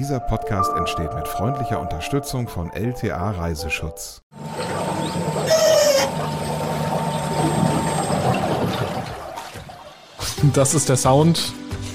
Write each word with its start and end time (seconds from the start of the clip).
Dieser 0.00 0.18
Podcast 0.18 0.72
entsteht 0.78 1.14
mit 1.14 1.28
freundlicher 1.28 1.78
Unterstützung 1.78 2.48
von 2.48 2.72
LTA 2.72 3.32
Reiseschutz. 3.32 4.22
Das 10.54 10.72
ist 10.72 10.88
der 10.88 10.96
Sound 10.96 11.52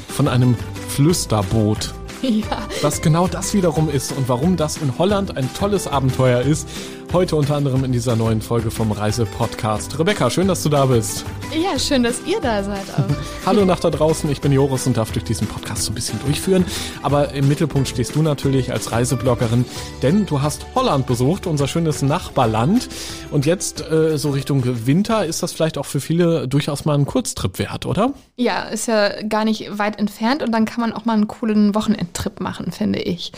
von 0.07 0.27
einem 0.27 0.55
Flüsterboot. 0.89 1.95
Ja. 2.21 2.67
Was 2.83 3.01
genau 3.01 3.27
das 3.27 3.55
wiederum 3.55 3.89
ist 3.89 4.11
und 4.11 4.29
warum 4.29 4.55
das 4.55 4.77
in 4.77 4.95
Holland 4.99 5.35
ein 5.35 5.51
tolles 5.55 5.87
Abenteuer 5.87 6.41
ist, 6.41 6.69
heute 7.11 7.35
unter 7.35 7.55
anderem 7.55 7.83
in 7.83 7.91
dieser 7.91 8.15
neuen 8.15 8.43
Folge 8.43 8.69
vom 8.69 8.91
Reise-Podcast. 8.91 9.97
Rebecca, 9.97 10.29
schön, 10.29 10.47
dass 10.47 10.61
du 10.61 10.69
da 10.69 10.85
bist. 10.85 11.25
Ja, 11.53 11.79
schön, 11.79 12.03
dass 12.03 12.21
ihr 12.25 12.39
da 12.41 12.63
seid 12.63 12.89
auch. 12.97 13.05
Hallo 13.45 13.63
nach 13.63 13.79
da 13.79 13.89
draußen, 13.89 14.29
ich 14.31 14.41
bin 14.41 14.51
Joris 14.51 14.87
und 14.87 14.97
darf 14.97 15.11
durch 15.11 15.23
diesen 15.23 15.47
Podcast 15.47 15.83
so 15.83 15.91
ein 15.91 15.95
bisschen 15.95 16.19
durchführen. 16.19 16.65
Aber 17.03 17.31
im 17.33 17.47
Mittelpunkt 17.47 17.87
stehst 17.87 18.15
du 18.15 18.21
natürlich 18.21 18.71
als 18.71 18.91
Reisebloggerin, 18.91 19.65
denn 20.01 20.25
du 20.25 20.41
hast 20.41 20.65
Holland 20.73 21.05
besucht, 21.05 21.45
unser 21.45 21.67
schönes 21.67 22.01
Nachbarland. 22.01 22.89
Und 23.31 23.45
jetzt 23.45 23.81
äh, 23.89 24.17
so 24.17 24.31
Richtung 24.31 24.63
Winter 24.87 25.25
ist 25.25 25.43
das 25.43 25.53
vielleicht 25.53 25.77
auch 25.77 25.85
für 25.85 25.99
viele 25.99 26.47
durchaus 26.47 26.85
mal 26.85 26.95
ein 26.95 27.05
Kurztrip 27.05 27.59
wert, 27.59 27.85
oder? 27.85 28.13
Ja, 28.35 28.63
ist 28.63 28.87
ja 28.87 29.21
gar 29.23 29.45
nicht 29.45 29.77
weit 29.77 29.99
entfernt 29.99 30.41
und 30.41 30.51
dann 30.51 30.65
kann 30.65 30.81
man 30.81 30.91
auch 30.93 31.05
mal 31.05 31.13
einen 31.13 31.27
coolen 31.27 31.75
Wochenendtrip 31.75 32.39
machen, 32.39 32.71
finde 32.71 32.99
ich. 32.99 33.31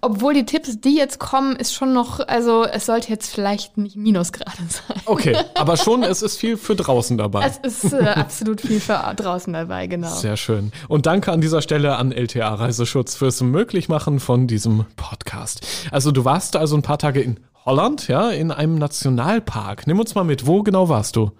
Obwohl 0.00 0.34
die 0.34 0.44
Tipps, 0.44 0.80
die 0.80 0.96
jetzt 0.96 1.20
kommen, 1.20 1.54
ist 1.56 1.72
schon 1.72 1.92
noch, 1.92 2.20
also 2.20 2.64
es 2.64 2.86
sollte 2.86 3.10
jetzt 3.10 3.32
vielleicht 3.32 3.78
nicht 3.78 3.96
Minusgrade 3.96 4.50
sein. 4.68 5.00
Okay, 5.06 5.36
aber 5.54 5.76
schon, 5.76 6.02
es 6.02 6.22
ist 6.22 6.36
viel 6.36 6.56
für 6.56 6.74
draußen 6.74 7.16
dabei. 7.16 7.46
Es 7.46 7.58
ist 7.62 7.92
äh, 7.92 8.04
absolut 8.04 8.60
viel 8.60 8.80
für 8.80 9.14
draußen 9.16 9.52
dabei, 9.52 9.86
genau. 9.86 10.14
Sehr 10.14 10.36
schön. 10.36 10.72
Und 10.88 11.06
danke 11.06 11.32
an 11.32 11.40
dieser 11.40 11.62
Stelle 11.62 11.96
an 11.96 12.12
LTA 12.12 12.54
Reiseschutz 12.54 13.14
fürs 13.14 13.40
Möglichmachen 13.42 14.20
von 14.20 14.46
diesem 14.46 14.84
Podcast. 14.96 15.66
Also 15.90 16.12
du 16.12 16.24
warst 16.24 16.56
also 16.56 16.76
ein 16.76 16.82
paar 16.82 16.98
Tage 16.98 17.20
in 17.20 17.40
Holland, 17.64 18.08
ja, 18.08 18.30
in 18.30 18.50
einem 18.50 18.76
Nationalpark. 18.76 19.86
Nimm 19.86 20.00
uns 20.00 20.14
mal 20.14 20.24
mit, 20.24 20.46
wo 20.46 20.62
genau 20.62 20.88
warst 20.88 21.16
du? 21.16 21.30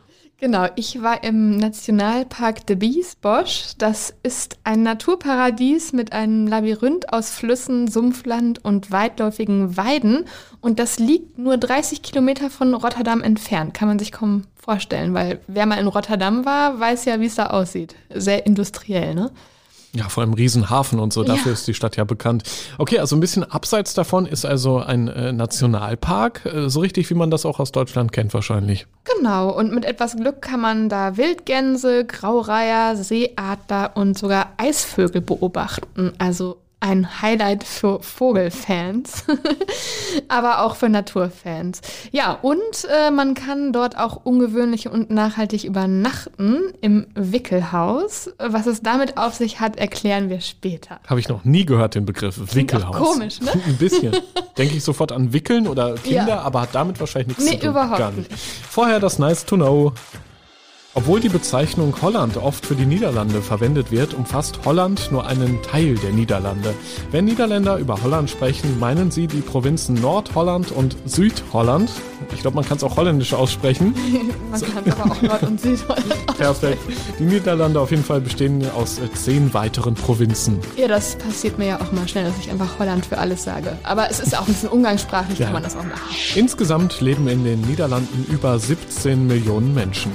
Genau, 0.42 0.66
ich 0.74 1.00
war 1.00 1.22
im 1.22 1.56
Nationalpark 1.56 2.66
de 2.66 2.74
Biesbosch. 2.74 3.74
Das 3.78 4.12
ist 4.24 4.58
ein 4.64 4.82
Naturparadies 4.82 5.92
mit 5.92 6.12
einem 6.12 6.48
Labyrinth 6.48 7.12
aus 7.12 7.30
Flüssen, 7.30 7.86
Sumpfland 7.86 8.64
und 8.64 8.90
weitläufigen 8.90 9.76
Weiden. 9.76 10.24
Und 10.60 10.80
das 10.80 10.98
liegt 10.98 11.38
nur 11.38 11.58
30 11.58 12.02
Kilometer 12.02 12.50
von 12.50 12.74
Rotterdam 12.74 13.22
entfernt. 13.22 13.72
Kann 13.72 13.86
man 13.86 14.00
sich 14.00 14.10
kaum 14.10 14.42
vorstellen, 14.56 15.14
weil 15.14 15.38
wer 15.46 15.64
mal 15.64 15.78
in 15.78 15.86
Rotterdam 15.86 16.44
war, 16.44 16.80
weiß 16.80 17.04
ja, 17.04 17.20
wie 17.20 17.26
es 17.26 17.36
da 17.36 17.50
aussieht. 17.50 17.94
Sehr 18.12 18.44
industriell, 18.44 19.14
ne? 19.14 19.30
Ja, 19.94 20.08
vor 20.08 20.22
allem 20.22 20.32
Riesenhafen 20.32 20.98
und 20.98 21.12
so, 21.12 21.22
dafür 21.22 21.48
Ja. 21.48 21.52
ist 21.52 21.66
die 21.68 21.74
Stadt 21.74 21.96
ja 21.96 22.04
bekannt. 22.04 22.44
Okay, 22.78 22.98
also 22.98 23.14
ein 23.14 23.20
bisschen 23.20 23.44
abseits 23.44 23.92
davon 23.92 24.24
ist 24.24 24.46
also 24.46 24.78
ein 24.78 25.08
äh, 25.08 25.32
Nationalpark, 25.32 26.46
äh, 26.46 26.70
so 26.70 26.80
richtig 26.80 27.10
wie 27.10 27.14
man 27.14 27.30
das 27.30 27.44
auch 27.44 27.60
aus 27.60 27.72
Deutschland 27.72 28.10
kennt 28.10 28.32
wahrscheinlich. 28.32 28.86
Genau, 29.18 29.50
und 29.50 29.74
mit 29.74 29.84
etwas 29.84 30.16
Glück 30.16 30.40
kann 30.40 30.60
man 30.60 30.88
da 30.88 31.18
Wildgänse, 31.18 32.06
Graureiher, 32.06 32.96
Seeadler 32.96 33.90
und 33.94 34.16
sogar 34.18 34.52
Eisvögel 34.56 35.20
beobachten. 35.20 36.12
Also 36.18 36.56
ein 36.82 37.22
Highlight 37.22 37.62
für 37.62 38.02
Vogelfans, 38.02 39.24
aber 40.28 40.62
auch 40.62 40.74
für 40.76 40.88
Naturfans. 40.88 41.80
Ja, 42.10 42.32
und 42.42 42.58
äh, 42.90 43.10
man 43.12 43.34
kann 43.34 43.72
dort 43.72 43.96
auch 43.96 44.20
ungewöhnlich 44.24 44.88
und 44.88 45.08
nachhaltig 45.10 45.62
übernachten 45.64 46.58
im 46.80 47.06
Wickelhaus. 47.14 48.30
Was 48.38 48.66
es 48.66 48.82
damit 48.82 49.16
auf 49.16 49.34
sich 49.34 49.60
hat, 49.60 49.76
erklären 49.76 50.28
wir 50.28 50.40
später. 50.40 50.98
Habe 51.06 51.20
ich 51.20 51.28
noch 51.28 51.44
nie 51.44 51.64
gehört, 51.64 51.94
den 51.94 52.04
Begriff 52.04 52.54
Wickelhaus. 52.54 52.96
auch 52.96 53.12
komisch, 53.12 53.40
ne? 53.40 53.52
Ein 53.66 53.76
bisschen. 53.76 54.12
Denke 54.58 54.76
ich 54.76 54.82
sofort 54.84 55.12
an 55.12 55.32
Wickeln 55.32 55.68
oder 55.68 55.94
Kinder, 55.94 56.26
Ja. 56.28 56.40
aber 56.42 56.62
hat 56.62 56.70
damit 56.74 56.98
wahrscheinlich 56.98 57.28
nichts 57.38 57.44
Nee, 57.44 57.58
zu 57.58 57.60
tun. 57.66 57.70
überhaupt 57.70 57.98
Gar 57.98 58.10
nicht. 58.12 58.30
Vorher 58.32 58.98
das 59.00 59.18
Nice 59.20 59.44
to 59.46 59.54
Know. 59.56 59.92
Obwohl 60.94 61.20
die 61.20 61.30
Bezeichnung 61.30 61.94
Holland 62.02 62.36
oft 62.36 62.66
für 62.66 62.74
die 62.74 62.84
Niederlande 62.84 63.40
verwendet 63.40 63.90
wird, 63.90 64.12
umfasst 64.12 64.58
Holland 64.66 65.10
nur 65.10 65.26
einen 65.26 65.62
Teil 65.62 65.94
der 65.94 66.10
Niederlande. 66.10 66.74
Wenn 67.10 67.24
Niederländer 67.24 67.78
über 67.78 68.02
Holland 68.02 68.28
sprechen, 68.28 68.78
meinen 68.78 69.10
sie 69.10 69.26
die 69.26 69.40
Provinzen 69.40 69.94
Nordholland 69.94 70.70
und 70.70 70.94
Südholland. 71.06 71.90
Ich 72.34 72.42
glaube, 72.42 72.56
man 72.56 72.66
kann 72.66 72.76
es 72.76 72.84
auch 72.84 72.96
holländisch 72.98 73.32
aussprechen. 73.32 73.94
Man 74.52 74.60
kann 74.60 74.82
es 74.84 74.92
aber 75.00 75.10
auch 75.12 75.22
Nord- 75.22 75.42
und 75.44 75.60
Südholland 75.60 76.26
Perfekt. 76.38 76.78
Die 77.18 77.24
Niederlande 77.24 77.80
auf 77.80 77.90
jeden 77.90 78.04
Fall 78.04 78.20
bestehen 78.20 78.62
aus 78.76 78.98
äh, 78.98 79.10
zehn 79.14 79.54
weiteren 79.54 79.94
Provinzen. 79.94 80.58
Ja, 80.76 80.88
das 80.88 81.16
passiert 81.16 81.56
mir 81.58 81.68
ja 81.68 81.80
auch 81.80 81.90
mal 81.92 82.06
schnell, 82.06 82.24
dass 82.24 82.34
ich 82.38 82.50
einfach 82.50 82.78
Holland 82.78 83.06
für 83.06 83.16
alles 83.16 83.44
sage. 83.44 83.78
Aber 83.82 84.10
es 84.10 84.20
ist 84.20 84.36
auch 84.36 84.42
ein 84.46 84.52
bisschen 84.52 84.68
umgangssprachlich, 84.68 85.38
Ja. 85.38 85.46
kann 85.46 85.54
man 85.54 85.62
das 85.62 85.74
auch 85.74 85.84
machen. 85.84 86.00
Insgesamt 86.34 87.00
leben 87.00 87.26
in 87.28 87.44
den 87.44 87.62
Niederlanden 87.62 88.26
über 88.30 88.58
17 88.58 89.26
Millionen 89.26 89.72
Menschen. 89.74 90.12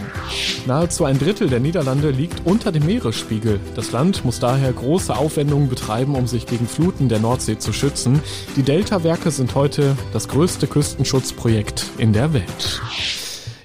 Nahezu 0.68 1.06
ein 1.06 1.18
Drittel 1.18 1.50
der 1.50 1.62
Niederlande 1.62 2.12
liegt 2.12 2.46
unter 2.46 2.74
dem 2.74 2.86
Meeresspiegel. 2.86 3.62
Das 3.76 3.94
Land 3.94 4.26
muss 4.26 4.42
daher 4.42 4.74
große 4.74 5.16
Aufwendungen 5.16 5.70
betreiben, 5.70 6.14
um 6.14 6.28
sich 6.28 6.46
gegen 6.46 6.68
Fluten 6.68 7.08
der 7.08 7.20
Nordsee 7.20 7.58
zu 7.58 7.72
schützen. 7.72 8.22
Die 8.58 8.64
Delta-Werke 8.64 9.32
sind 9.32 9.56
heute 9.56 9.96
das 10.12 10.28
größte 10.28 10.68
Küstenschutzprojekt 10.68 11.86
in 11.98 12.12
der 12.12 12.34
Welt. 12.34 12.82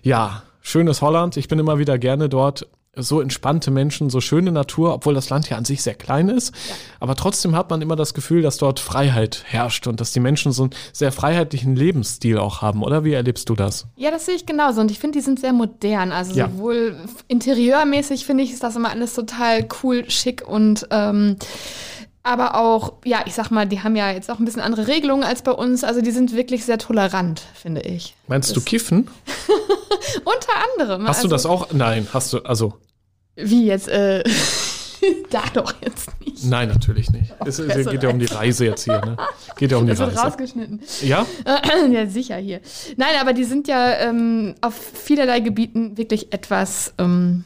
Ja, 0.03 0.45
schönes 0.61 1.03
Holland. 1.03 1.37
Ich 1.37 1.49
bin 1.49 1.59
immer 1.59 1.81
wieder 1.81 1.99
gerne 1.99 2.29
dort. 2.29 2.69
So 2.95 3.23
entspannte 3.23 3.71
Menschen, 3.71 4.11
so 4.11 4.21
schöne 4.21 4.53
Natur, 4.53 4.93
obwohl 4.93 5.15
das 5.15 5.31
Land 5.31 5.49
ja 5.49 5.57
an 5.57 5.65
sich 5.65 5.81
sehr 5.83 5.95
klein 5.95 6.29
ist. 6.29 6.53
Aber 7.01 7.15
trotzdem 7.17 7.57
hat 7.57 7.71
man 7.71 7.81
immer 7.81 7.97
das 7.97 8.13
Gefühl, 8.13 8.43
dass 8.43 8.59
dort 8.59 8.81
Freiheit 8.81 9.45
herrscht 9.47 9.87
und 9.87 9.99
dass 9.99 10.13
die 10.13 10.21
Menschen 10.21 10.53
so 10.53 10.65
einen 10.65 10.75
sehr 10.93 11.11
freiheitlichen 11.11 11.75
Lebensstil 11.75 12.37
auch 12.37 12.61
haben, 12.61 12.83
oder? 12.83 13.03
Wie 13.03 13.15
erlebst 13.15 13.49
du 13.49 13.55
das? 13.55 13.87
Ja, 13.97 14.11
das 14.11 14.27
sehe 14.27 14.35
ich 14.35 14.45
genauso. 14.45 14.83
Und 14.83 14.91
ich 14.91 14.99
finde, 14.99 15.17
die 15.17 15.25
sind 15.25 15.41
sehr 15.41 15.55
modern. 15.55 16.13
Also 16.13 16.35
Ja. 16.35 16.51
sowohl 16.51 16.97
interieurmäßig 17.29 18.27
finde 18.27 18.45
ich, 18.45 18.53
ist 18.53 18.63
das 18.63 18.77
immer 18.77 18.91
alles 18.91 19.15
total 19.15 19.67
cool, 19.83 20.05
schick 20.11 20.47
und 20.47 20.87
ähm, 20.91 21.37
aber 22.25 22.55
auch, 22.57 22.95
ja, 23.05 23.23
ich 23.27 23.35
sag 23.35 23.51
mal, 23.51 23.67
die 23.67 23.81
haben 23.83 23.97
ja 23.97 24.11
jetzt 24.13 24.31
auch 24.31 24.39
ein 24.39 24.45
bisschen 24.45 24.63
andere 24.63 24.87
Regelungen 24.87 25.25
als 25.25 25.43
bei 25.43 25.53
uns. 25.53 25.83
Also 25.85 26.01
die 26.01 26.11
sind 26.13 26.35
wirklich 26.35 26.65
sehr 26.65 26.79
tolerant, 26.79 27.43
finde 27.55 27.81
ich. 27.83 28.15
Meinst 28.29 28.51
du 28.51 28.55
Das- 28.55 28.65
kiffen? 28.65 29.09
Unter 30.25 30.53
anderem. 30.81 31.09
Hast 31.09 31.23
du 31.25 31.27
also, 31.27 31.35
das 31.35 31.47
auch? 31.47 31.73
Nein, 31.73 32.07
hast 32.13 32.33
du, 32.33 32.39
also, 32.41 32.75
Wie 33.37 33.67
jetzt, 33.67 33.89
äh, 33.89 34.23
da 35.31 35.43
doch 35.53 35.75
jetzt 35.83 36.11
nicht. 36.21 36.45
nein, 36.45 36.69
natürlich 36.69 37.11
nicht. 37.11 37.33
Es, 37.45 37.59
es 37.59 37.67
besser 37.67 37.91
geht 37.91 38.03
ja 38.03 38.11
um 38.11 38.19
die 38.19 38.27
Reise 38.27 38.67
jetzt 38.67 38.85
hier, 38.85 39.01
ne? 39.01 39.17
Geht 39.57 39.73
ja 39.73 39.79
um 39.79 39.85
die 39.87 39.91
Das 39.91 39.99
wird 39.99 40.11
Reise. 40.11 40.23
rausgeschnitten. 40.23 40.81
Ja? 41.03 41.27
ja, 41.91 42.07
sicher 42.07 42.37
hier. 42.37 42.61
Nein, 42.97 43.15
aber 43.21 43.33
die 43.33 43.45
sind 43.45 43.67
ja 43.69 43.95
ähm, 43.99 44.55
auf 44.61 44.75
vielerlei 44.75 45.41
Gebieten 45.41 45.97
wirklich 45.97 46.33
etwas 46.33 46.95
ähm, 46.99 47.45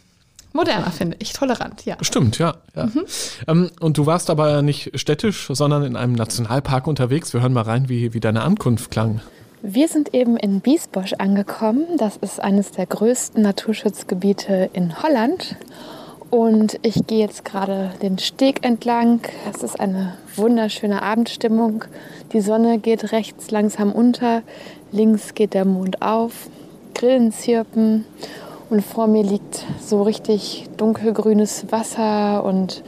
moderner, 0.56 0.90
finde 0.90 1.16
ich. 1.20 1.32
Tolerant, 1.32 1.84
ja. 1.84 1.96
Stimmt, 2.00 2.38
ja. 2.38 2.56
ja. 2.74 2.86
Mhm. 2.86 3.04
Ähm, 3.46 3.70
und 3.80 3.98
du 3.98 4.06
warst 4.06 4.30
aber 4.30 4.62
nicht 4.62 4.98
städtisch, 4.98 5.48
sondern 5.50 5.84
in 5.84 5.96
einem 5.96 6.14
Nationalpark 6.14 6.86
unterwegs. 6.86 7.32
Wir 7.32 7.42
hören 7.42 7.52
mal 7.52 7.62
rein, 7.62 7.88
wie, 7.88 8.14
wie 8.14 8.20
deine 8.20 8.42
Ankunft 8.42 8.90
klang. 8.90 9.20
Wir 9.62 9.88
sind 9.88 10.14
eben 10.14 10.36
in 10.36 10.60
Biesbosch 10.60 11.14
angekommen. 11.14 11.86
Das 11.98 12.16
ist 12.16 12.40
eines 12.40 12.72
der 12.72 12.86
größten 12.86 13.42
Naturschutzgebiete 13.42 14.70
in 14.72 15.02
Holland. 15.02 15.56
Und 16.30 16.78
ich 16.82 17.06
gehe 17.06 17.20
jetzt 17.20 17.44
gerade 17.44 17.92
den 18.02 18.18
Steg 18.18 18.64
entlang. 18.64 19.20
Es 19.52 19.62
ist 19.62 19.78
eine 19.78 20.14
wunderschöne 20.34 21.02
Abendstimmung. 21.02 21.84
Die 22.32 22.40
Sonne 22.40 22.78
geht 22.78 23.12
rechts 23.12 23.50
langsam 23.50 23.92
unter, 23.92 24.42
links 24.92 25.34
geht 25.34 25.54
der 25.54 25.64
Mond 25.64 26.02
auf, 26.02 26.48
Grillen 26.94 27.32
zirpen 27.32 28.04
und 28.70 28.82
vor 28.84 29.06
mir 29.06 29.22
liegt 29.22 29.64
so 29.80 30.02
richtig 30.02 30.66
dunkelgrünes 30.76 31.66
Wasser 31.70 32.44
und 32.44 32.82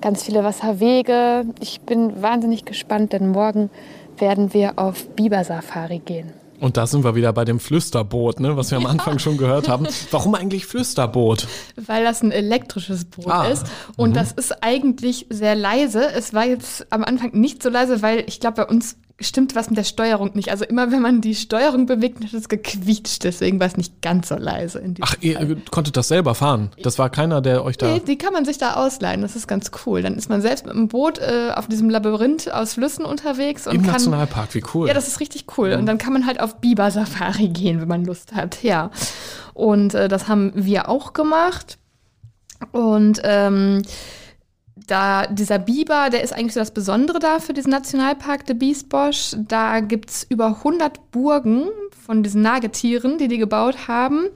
ganz 0.00 0.22
viele 0.24 0.44
Wasserwege. 0.44 1.44
Ich 1.60 1.80
bin 1.82 2.22
wahnsinnig 2.22 2.64
gespannt, 2.64 3.12
denn 3.12 3.30
morgen 3.30 3.70
werden 4.18 4.52
wir 4.54 4.78
auf 4.78 5.08
Biber-Safari 5.10 6.00
gehen. 6.00 6.32
Und 6.60 6.76
da 6.76 6.86
sind 6.86 7.04
wir 7.04 7.14
wieder 7.14 7.32
bei 7.32 7.46
dem 7.46 7.58
Flüsterboot, 7.58 8.38
ne, 8.38 8.54
was 8.54 8.70
wir 8.70 8.76
am 8.76 8.84
Anfang 8.84 9.18
schon 9.18 9.38
gehört 9.38 9.68
haben. 9.70 9.86
Warum 10.10 10.34
eigentlich 10.34 10.66
Flüsterboot? 10.66 11.48
Weil 11.76 12.04
das 12.04 12.22
ein 12.22 12.32
elektrisches 12.32 13.06
Boot 13.06 13.28
Ah, 13.28 13.46
ist. 13.46 13.64
Und 13.96 14.14
das 14.14 14.32
ist 14.32 14.62
eigentlich 14.62 15.24
sehr 15.30 15.54
leise. 15.54 16.04
Es 16.14 16.34
war 16.34 16.44
jetzt 16.44 16.86
am 16.90 17.02
Anfang 17.02 17.30
nicht 17.32 17.62
so 17.62 17.70
leise, 17.70 18.02
weil 18.02 18.24
ich 18.26 18.40
glaube, 18.40 18.56
bei 18.56 18.66
uns 18.66 18.96
stimmt 19.20 19.54
was 19.54 19.68
mit 19.68 19.76
der 19.76 19.84
Steuerung 19.84 20.30
nicht. 20.34 20.50
Also 20.50 20.64
immer 20.64 20.90
wenn 20.90 21.02
man 21.02 21.20
die 21.20 21.34
Steuerung 21.34 21.86
bewegt, 21.86 22.24
hat 22.24 22.32
es 22.32 22.48
gequietscht. 22.48 23.24
Deswegen 23.24 23.60
war 23.60 23.66
es 23.66 23.76
nicht 23.76 24.00
ganz 24.02 24.28
so 24.28 24.36
leise 24.36 24.82
Ach, 25.00 25.14
ihr 25.20 25.34
Fall. 25.34 25.52
äh, 25.52 25.56
konntet 25.70 25.96
das 25.96 26.08
selber 26.08 26.34
fahren? 26.34 26.70
Das 26.82 26.98
war 26.98 27.10
keiner, 27.10 27.40
der 27.40 27.64
euch 27.64 27.76
da... 27.76 27.86
Nee, 27.86 28.00
die 28.00 28.18
kann 28.18 28.32
man 28.32 28.44
sich 28.44 28.58
da 28.58 28.74
ausleihen. 28.74 29.22
Das 29.22 29.36
ist 29.36 29.46
ganz 29.46 29.70
cool. 29.84 30.02
Dann 30.02 30.14
ist 30.16 30.28
man 30.28 30.40
selbst 30.40 30.66
mit 30.66 30.74
dem 30.74 30.88
Boot 30.88 31.18
äh, 31.18 31.52
auf 31.54 31.68
diesem 31.68 31.90
Labyrinth 31.90 32.50
aus 32.52 32.74
Flüssen 32.74 33.04
unterwegs 33.04 33.66
und 33.66 33.74
Im 33.76 33.82
kann. 33.82 33.92
Nationalpark, 33.92 34.54
wie 34.54 34.62
cool. 34.74 34.88
Ja, 34.88 34.94
das 34.94 35.08
ist 35.08 35.20
richtig 35.20 35.46
cool. 35.58 35.72
Und 35.72 35.86
dann 35.86 35.98
kann 35.98 36.12
man 36.12 36.26
halt 36.26 36.40
auf 36.40 36.56
Biber-Safari 36.60 37.48
gehen, 37.48 37.80
wenn 37.80 37.88
man 37.88 38.04
Lust 38.04 38.34
hat. 38.34 38.62
Ja. 38.62 38.90
Und 39.54 39.94
äh, 39.94 40.08
das 40.08 40.28
haben 40.28 40.52
wir 40.54 40.88
auch 40.88 41.12
gemacht. 41.12 41.78
Und 42.72 43.20
ähm, 43.24 43.82
da 44.90 45.26
dieser 45.26 45.58
Biber, 45.58 46.10
der 46.10 46.22
ist 46.22 46.32
eigentlich 46.32 46.54
so 46.54 46.60
das 46.60 46.72
Besondere 46.72 47.18
da 47.18 47.38
für 47.38 47.52
diesen 47.52 47.70
Nationalpark 47.70 48.46
de 48.46 48.56
Biesbosch. 48.56 49.36
Da 49.36 49.80
gibt 49.80 50.10
es 50.10 50.26
über 50.28 50.46
100 50.46 51.10
Burgen 51.10 51.68
von 52.04 52.22
diesen 52.22 52.42
Nagetieren, 52.42 53.18
die 53.18 53.28
die 53.28 53.38
gebaut 53.38 53.88
haben. 53.88 54.26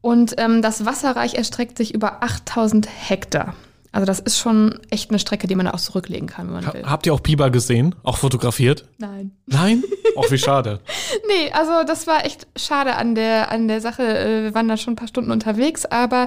Und 0.00 0.34
ähm, 0.38 0.62
das 0.62 0.84
Wasserreich 0.84 1.34
erstreckt 1.34 1.78
sich 1.78 1.94
über 1.94 2.22
8000 2.22 2.88
Hektar. 3.08 3.54
Also 3.94 4.06
das 4.06 4.18
ist 4.18 4.38
schon 4.38 4.80
echt 4.90 5.10
eine 5.10 5.20
Strecke, 5.20 5.46
die 5.46 5.54
man 5.54 5.68
auch 5.68 5.78
zurücklegen 5.78 6.26
kann, 6.28 6.48
wenn 6.48 6.54
man 6.54 6.66
Ha 6.66 6.74
will. 6.74 6.82
habt 6.84 7.06
ihr 7.06 7.14
auch 7.14 7.20
Biber 7.20 7.50
gesehen? 7.50 7.94
Auch 8.02 8.16
fotografiert? 8.18 8.86
Nein. 8.98 9.30
Nein? 9.46 9.84
Auch 10.16 10.28
wie 10.32 10.38
schade. 10.38 10.80
Nee, 11.28 11.50
also 11.52 11.84
das 11.86 12.06
war 12.08 12.24
echt 12.24 12.46
schade 12.56 12.94
an 12.96 13.14
der, 13.14 13.50
an 13.52 13.66
der 13.68 13.80
Sache. 13.80 14.02
Äh, 14.02 14.42
Wir 14.44 14.54
waren 14.54 14.66
da 14.68 14.76
schon 14.76 14.92
ein 14.94 14.96
paar 14.96 15.06
Stunden 15.08 15.30
unterwegs, 15.32 15.86
aber 15.86 16.26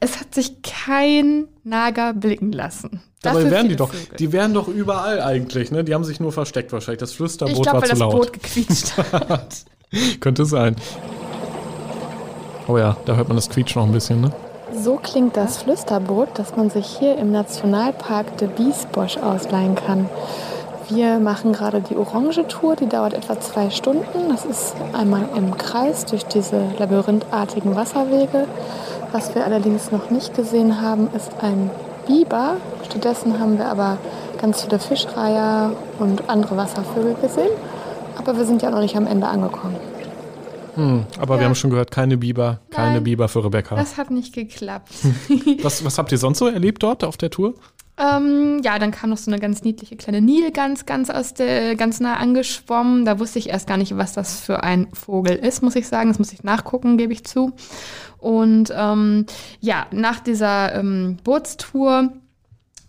es 0.00 0.20
hat 0.20 0.32
sich 0.34 0.62
kein 0.62 1.46
Nager 1.64 2.14
blicken 2.14 2.50
lassen. 2.52 3.00
Dabei 3.22 3.38
Dafür 3.42 3.50
wären 3.52 3.68
die 3.68 3.76
doch, 3.76 3.92
Vögel. 3.92 4.16
die 4.16 4.32
wären 4.32 4.54
doch 4.54 4.66
überall 4.68 5.20
eigentlich, 5.20 5.70
ne? 5.72 5.82
Die 5.84 5.94
haben 5.94 6.04
sich 6.04 6.18
nur 6.20 6.30
versteckt 6.32 6.72
wahrscheinlich. 6.72 7.00
Das 7.00 7.12
Flüsterboot 7.12 7.56
ich 7.56 7.62
glaube, 7.62 7.74
war 7.76 7.82
weil 7.82 7.88
zu 7.88 7.94
das 7.94 7.98
laut. 8.00 8.12
Boot 8.12 8.32
gequietscht 8.32 8.96
hat. 8.96 9.64
Könnte 10.20 10.44
sein. 10.44 10.76
Oh 12.66 12.76
ja, 12.78 12.96
da 13.06 13.16
hört 13.16 13.28
man 13.28 13.36
das 13.36 13.48
Quietsch 13.48 13.74
noch 13.76 13.86
ein 13.86 13.92
bisschen, 13.92 14.20
ne? 14.20 14.32
So 14.72 14.96
klingt 15.02 15.36
das 15.36 15.58
Flüsterboot, 15.58 16.28
das 16.34 16.54
man 16.54 16.68
sich 16.68 16.86
hier 16.86 17.16
im 17.16 17.32
Nationalpark 17.32 18.36
de 18.36 18.48
Biesbosch 18.48 19.16
ausleihen 19.16 19.74
kann. 19.74 20.08
Wir 20.90 21.18
machen 21.18 21.52
gerade 21.52 21.80
die 21.80 21.96
Orange-Tour, 21.96 22.76
die 22.76 22.86
dauert 22.86 23.14
etwa 23.14 23.40
zwei 23.40 23.70
Stunden. 23.70 24.28
Das 24.28 24.44
ist 24.44 24.74
einmal 24.92 25.28
im 25.34 25.56
Kreis 25.56 26.04
durch 26.04 26.24
diese 26.24 26.62
labyrinthartigen 26.78 27.76
Wasserwege. 27.76 28.46
Was 29.10 29.34
wir 29.34 29.44
allerdings 29.44 29.90
noch 29.90 30.10
nicht 30.10 30.34
gesehen 30.34 30.82
haben, 30.82 31.08
ist 31.14 31.32
ein 31.40 31.70
Biber. 32.06 32.56
Stattdessen 32.84 33.40
haben 33.40 33.58
wir 33.58 33.66
aber 33.66 33.96
ganz 34.40 34.62
viele 34.62 34.78
Fischreiher 34.78 35.72
und 35.98 36.28
andere 36.28 36.56
Wasservögel 36.58 37.16
gesehen. 37.20 37.50
Aber 38.18 38.36
wir 38.36 38.44
sind 38.44 38.62
ja 38.62 38.70
noch 38.70 38.80
nicht 38.80 38.96
am 38.96 39.06
Ende 39.06 39.26
angekommen. 39.26 39.76
Hm, 40.78 41.06
aber 41.18 41.34
Ja. 41.34 41.40
wir 41.40 41.46
haben 41.46 41.54
schon 41.56 41.70
gehört, 41.70 41.90
keine 41.90 42.16
Biber, 42.16 42.60
keine 42.70 42.94
Nein. 42.94 43.04
Biber 43.04 43.28
für 43.28 43.44
Rebecca. 43.44 43.74
Das 43.74 43.96
hat 43.96 44.10
nicht 44.12 44.32
geklappt. 44.32 44.90
Was, 45.62 45.84
was 45.84 45.98
habt 45.98 46.12
ihr 46.12 46.18
sonst 46.18 46.38
so 46.38 46.46
erlebt 46.46 46.82
dort 46.84 47.02
auf 47.02 47.16
der 47.16 47.30
Tour? 47.30 47.54
Ähm, 48.00 48.60
ja, 48.62 48.78
dann 48.78 48.92
kam 48.92 49.10
noch 49.10 49.16
so 49.18 49.28
eine 49.28 49.40
ganz 49.40 49.64
niedliche 49.64 49.96
kleine 49.96 50.20
Nilgans 50.20 50.86
ganz 50.86 51.10
aus 51.10 51.34
der 51.34 51.74
ganz 51.74 51.98
nah 51.98 52.14
angeschwommen. 52.18 53.04
Da 53.04 53.18
wusste 53.18 53.40
ich 53.40 53.48
erst 53.48 53.66
gar 53.66 53.76
nicht, 53.76 53.96
was 53.96 54.12
das 54.12 54.38
für 54.40 54.62
ein 54.62 54.86
Vogel 54.92 55.34
ist, 55.34 55.62
muss 55.64 55.74
ich 55.74 55.88
sagen. 55.88 56.08
Das 56.10 56.20
muss 56.20 56.32
ich 56.32 56.44
nachgucken, 56.44 56.96
gebe 56.96 57.12
ich 57.12 57.24
zu. 57.24 57.52
Und 58.18 58.72
ähm, 58.72 59.26
ja, 59.60 59.86
nach 59.90 60.20
dieser 60.20 60.76
ähm, 60.76 61.16
Bootstour 61.24 62.10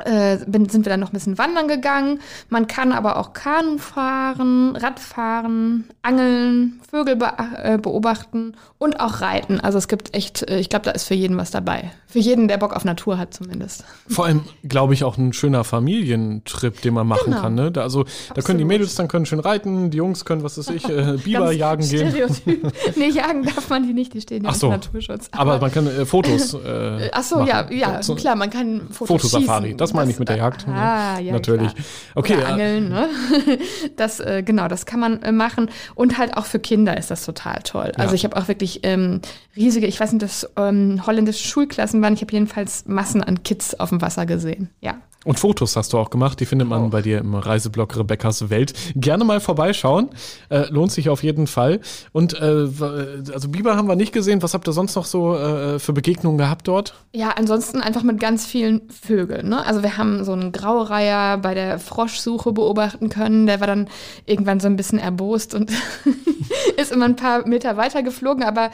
äh, 0.06 0.38
sind 0.38 0.86
wir 0.86 0.90
dann 0.90 1.00
noch 1.00 1.10
ein 1.10 1.13
bisschen 1.13 1.38
wandern 1.38 1.68
gegangen. 1.68 2.19
Man 2.50 2.68
kann 2.68 2.92
aber 2.92 3.18
auch 3.18 3.34
Kanu 3.34 3.78
fahren, 3.78 4.75
Radfahren, 4.75 5.86
angeln, 6.01 6.80
Vögel 6.90 7.16
be 7.16 7.31
äh, 7.63 7.78
beobachten 7.78 8.54
und 8.78 9.00
auch 9.00 9.22
reiten. 9.22 9.60
Also 9.60 9.78
es 9.78 9.88
gibt 9.88 10.13
echt, 10.16 10.44
äh, 10.50 10.60
ich 10.60 10.69
glaube, 10.69 10.86
da 10.86 10.92
ist 10.92 11.06
für 11.06 11.13
jeden 11.16 11.38
was 11.38 11.51
dabei. 11.51 11.92
Für 12.07 12.19
jeden, 12.19 12.48
der 12.48 12.57
Bock 12.57 12.75
auf 12.75 12.86
Natur 12.86 13.18
hat 13.19 13.34
zumindest. 13.34 13.84
Vor 14.07 14.25
allem, 14.25 14.42
glaube 14.68 14.94
ich, 14.96 15.04
auch 15.04 15.18
ein 15.18 15.31
schöner 15.34 15.63
Familientrip, 15.63 16.81
den 16.81 16.94
man 16.95 17.06
machen 17.07 17.25
Genau. 17.25 17.42
können. 17.42 17.56
Ne? 17.56 17.72
Da, 17.72 17.81
also, 17.81 18.04
da 18.04 18.10
können 18.42 18.57
die 18.57 18.63
Absolut. 18.63 18.68
Mädels 18.68 18.95
dann 18.95 19.07
können 19.07 19.25
schön 19.25 19.40
reiten, 19.40 19.92
die 19.92 19.98
Jungs 19.98 20.25
können, 20.25 20.44
was 20.44 20.57
weiß 20.57 20.69
ich, 20.69 20.90
äh, 20.90 21.18
Biber 21.24 21.52
jagen 21.52 21.88
gehen. 21.88 22.10
Stereotyp. 22.10 22.72
nee, 22.95 23.10
jagen 23.10 23.44
darf 23.44 23.69
man 23.69 23.86
die 23.86 23.94
nicht, 23.94 24.13
die 24.13 24.22
stehen 24.22 24.44
ja 24.44 24.50
Ach 24.52 24.56
so. 24.56 24.69
Naturschutz. 24.69 25.30
Aber 25.31 25.60
man 25.60 25.72
kann 25.72 25.86
äh, 25.88 26.06
Fotos. 26.06 26.56
Äh, 26.69 27.10
Ach 27.13 27.24
so, 27.24 27.38
machen. 27.38 27.48
ja, 27.48 27.72
ja, 27.72 28.04
So- 28.04 28.16
klar, 28.16 28.36
man 28.36 28.50
kann 28.50 28.81
Fotos 28.92 29.22
Fotosafari, 29.31 29.63
schießen. 29.68 29.78
das 29.78 29.89
meine 29.94 30.12
ich 30.12 30.20
mit 30.20 30.30
der 30.30 30.38
Jagd. 30.38 30.68
Ah, 30.68 31.20
ja, 31.20 31.34
Natürlich. 31.34 31.74
Klar. 31.74 31.86
Okay, 32.16 32.34
Oder 32.38 32.44
äh, 32.44 32.52
Angeln, 32.52 32.90
ne? 32.90 33.10
Das, 33.98 34.20
äh, 34.20 34.44
genau, 34.44 34.68
das 34.68 34.86
kann 34.86 35.00
man 35.00 35.22
äh, 35.24 35.32
machen. 35.32 35.70
Und 35.96 36.18
halt 36.18 36.36
auch 36.38 36.46
für 36.46 36.60
Kinder 36.60 36.98
ist 36.98 37.12
das 37.12 37.26
total 37.26 37.60
toll. 37.64 37.92
Also 37.98 38.10
Ja. 38.12 38.16
ich 38.16 38.24
habe 38.26 38.38
auch 38.38 38.48
wirklich 38.48 38.82
ähm, 38.84 39.22
riesige, 39.56 39.88
ich 39.88 40.00
weiß 40.00 40.12
nicht, 40.14 40.22
das 40.24 40.50
ähm, 40.58 41.06
holländische 41.06 41.48
Schulklassen 41.48 42.02
waren. 42.02 42.14
Ich 42.14 42.22
habe 42.22 42.32
jedenfalls 42.32 42.86
Massen 42.88 43.24
an 43.24 43.44
Kids 43.44 43.80
auf 43.80 43.90
dem 43.90 44.02
Wasser 44.02 44.26
gesehen. 44.26 44.70
Ja. 44.82 44.96
Und 45.25 45.38
Fotos 45.38 45.75
hast 45.75 45.92
du 45.92 45.98
auch 45.98 46.12
gemacht, 46.12 46.39
die 46.39 46.45
findet 46.45 46.69
man 46.69 46.89
bei 46.92 47.01
dir 47.01 47.18
im 47.18 47.36
Reiseblog 47.36 47.98
Rebecca's 47.98 48.50
Welt. 48.50 48.74
Gerne 48.95 49.25
mal 49.25 49.42
vorbeischauen, 49.42 50.10
äh, 50.48 50.69
lohnt 50.69 50.94
sich 50.94 51.10
auf 51.10 51.24
jeden 51.24 51.45
Fall. 51.45 51.81
Und 52.13 52.36
äh, 52.36 52.68
also 53.33 53.50
Biber 53.50 53.75
haben 53.75 53.89
wir 53.89 53.98
nicht 53.98 54.13
gesehen. 54.13 54.42
Was 54.42 54.54
habt 54.54 54.66
ihr 54.69 54.71
sonst 54.71 54.95
noch 54.95 55.04
so 55.04 55.36
äh, 55.36 55.77
für 55.77 55.92
Begegnungen 55.92 56.38
gehabt 56.38 56.69
dort? 56.69 56.94
Ja, 57.12 57.31
ansonsten 57.31 57.81
einfach 57.81 58.04
mit 58.04 58.21
ganz 58.21 58.45
vielen 58.45 58.89
Vögeln. 58.89 59.50
Ne? 59.50 59.66
Also 59.66 59.83
wir 59.83 59.98
haben 59.98 60.24
so 60.24 60.31
einen 60.31 60.54
Graureiher 60.54 61.38
bei 61.38 61.54
der 61.54 61.80
Froschsuche 61.80 62.54
beobachten 62.54 63.10
können. 63.10 63.45
Der 63.45 63.60
war 63.60 63.68
dann 63.68 63.89
irgendwann 64.25 64.62
so 64.62 64.68
ein 64.68 64.77
bisschen 64.77 65.00
erbost 65.00 65.54
und 65.54 65.69
ist 66.77 66.94
immer 66.94 67.06
ein 67.06 67.18
paar 67.18 67.45
Meter 67.45 67.75
weiter 67.75 68.04
geflogen, 68.04 68.44
aber 68.44 68.71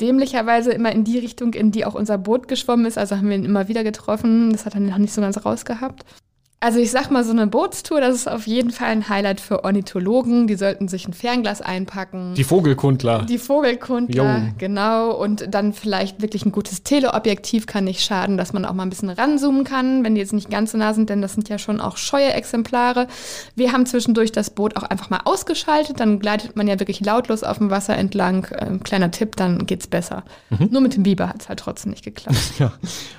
dämlicherweise 0.00 0.70
immer 0.70 0.92
in 0.92 1.02
die 1.02 1.18
Richtung, 1.18 1.54
in 1.54 1.72
die 1.72 1.84
auch 1.84 1.94
unser 1.94 2.18
Boot 2.18 2.46
geschwommen 2.46 2.86
ist. 2.86 2.98
Also 2.98 3.16
haben 3.16 3.28
wir 3.28 3.36
ihn 3.36 3.44
immer 3.44 3.66
wieder 3.66 3.82
getroffen. 3.82 4.52
Das 4.52 4.64
hat 4.64 4.74
er 4.74 4.80
noch 4.80 4.98
nicht 4.98 5.12
so 5.12 5.20
ganz 5.20 5.44
rausgehabt 5.44 5.87
gehabt. 5.88 6.27
Also 6.60 6.80
ich 6.80 6.90
sag 6.90 7.12
mal, 7.12 7.22
so 7.22 7.30
eine 7.30 7.46
Bootstour, 7.46 8.00
das 8.00 8.16
ist 8.16 8.28
auf 8.28 8.48
jeden 8.48 8.70
Fall 8.70 8.88
ein 8.88 9.08
Highlight 9.08 9.40
für 9.40 9.62
Ornithologen. 9.62 10.48
Die 10.48 10.56
sollten 10.56 10.88
sich 10.88 11.06
ein 11.06 11.12
Fernglas 11.12 11.60
einpacken. 11.62 12.34
Die 12.34 12.42
Vogelkundler. 12.42 13.22
Die 13.22 13.38
Vogelkundler, 13.38 14.38
Jo. 14.38 14.52
genau. 14.58 15.12
Und 15.12 15.54
dann 15.54 15.72
vielleicht 15.72 16.20
wirklich 16.20 16.44
ein 16.44 16.50
gutes 16.50 16.82
Teleobjektiv 16.82 17.66
kann 17.66 17.84
nicht 17.84 18.00
schaden, 18.02 18.36
dass 18.36 18.52
man 18.52 18.64
auch 18.64 18.72
mal 18.72 18.82
ein 18.82 18.90
bisschen 18.90 19.08
ranzoomen 19.10 19.62
kann, 19.62 20.02
wenn 20.02 20.16
die 20.16 20.20
jetzt 20.20 20.32
nicht 20.32 20.50
ganz 20.50 20.72
so 20.72 20.78
nah 20.78 20.94
sind, 20.94 21.10
denn 21.10 21.22
das 21.22 21.34
sind 21.34 21.48
ja 21.48 21.58
schon 21.58 21.80
auch 21.80 21.96
scheue 21.96 22.32
Exemplare. 22.32 23.06
Wir 23.54 23.72
haben 23.72 23.86
zwischendurch 23.86 24.32
das 24.32 24.50
Boot 24.50 24.76
auch 24.76 24.82
einfach 24.82 25.10
mal 25.10 25.20
ausgeschaltet, 25.26 26.00
dann 26.00 26.18
gleitet 26.18 26.56
man 26.56 26.66
ja 26.66 26.80
wirklich 26.80 26.98
lautlos 27.00 27.44
auf 27.44 27.58
dem 27.58 27.70
Wasser 27.70 27.96
entlang. 27.96 28.48
Ähm, 28.58 28.82
kleiner 28.82 29.12
Tipp, 29.12 29.36
dann 29.36 29.64
geht's 29.66 29.86
besser. 29.86 30.24
Mhm. 30.50 30.70
Nur 30.72 30.80
mit 30.80 30.96
dem 30.96 31.04
Biber 31.04 31.28
hat's 31.28 31.48
halt 31.48 31.60
trotzdem 31.60 31.90
nicht 31.92 32.04
geklappt. 32.04 32.36
Ja. 32.58 32.72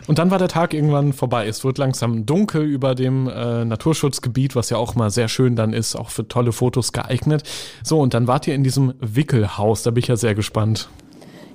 Und 0.07 0.19
dann 0.19 0.31
war 0.31 0.39
der 0.39 0.50
Tag 0.50 0.74
irgendwann 0.74 1.13
vorbei. 1.13 1.47
Es 1.47 1.63
wird 1.63 1.77
langsam 1.77 2.25
dunkel 2.25 2.63
über 2.63 2.95
dem 2.95 3.28
äh, 3.29 3.65
Naturschutzgebiet, 3.65 4.55
was 4.55 4.69
ja 4.69 4.77
auch 4.77 4.95
mal 4.95 5.09
sehr 5.09 5.27
schön 5.27 5.55
dann 5.55 5.73
ist, 5.73 5.95
auch 5.95 6.09
für 6.09 6.27
tolle 6.27 6.51
Fotos 6.51 6.91
geeignet. 6.91 7.43
So, 7.83 7.99
und 7.99 8.13
dann 8.13 8.27
wart 8.27 8.47
ihr 8.47 8.55
in 8.55 8.63
diesem 8.63 8.93
Wickelhaus. 8.99 9.83
Da 9.83 9.91
bin 9.91 10.01
ich 10.01 10.07
ja 10.07 10.17
sehr 10.17 10.35
gespannt. 10.35 10.89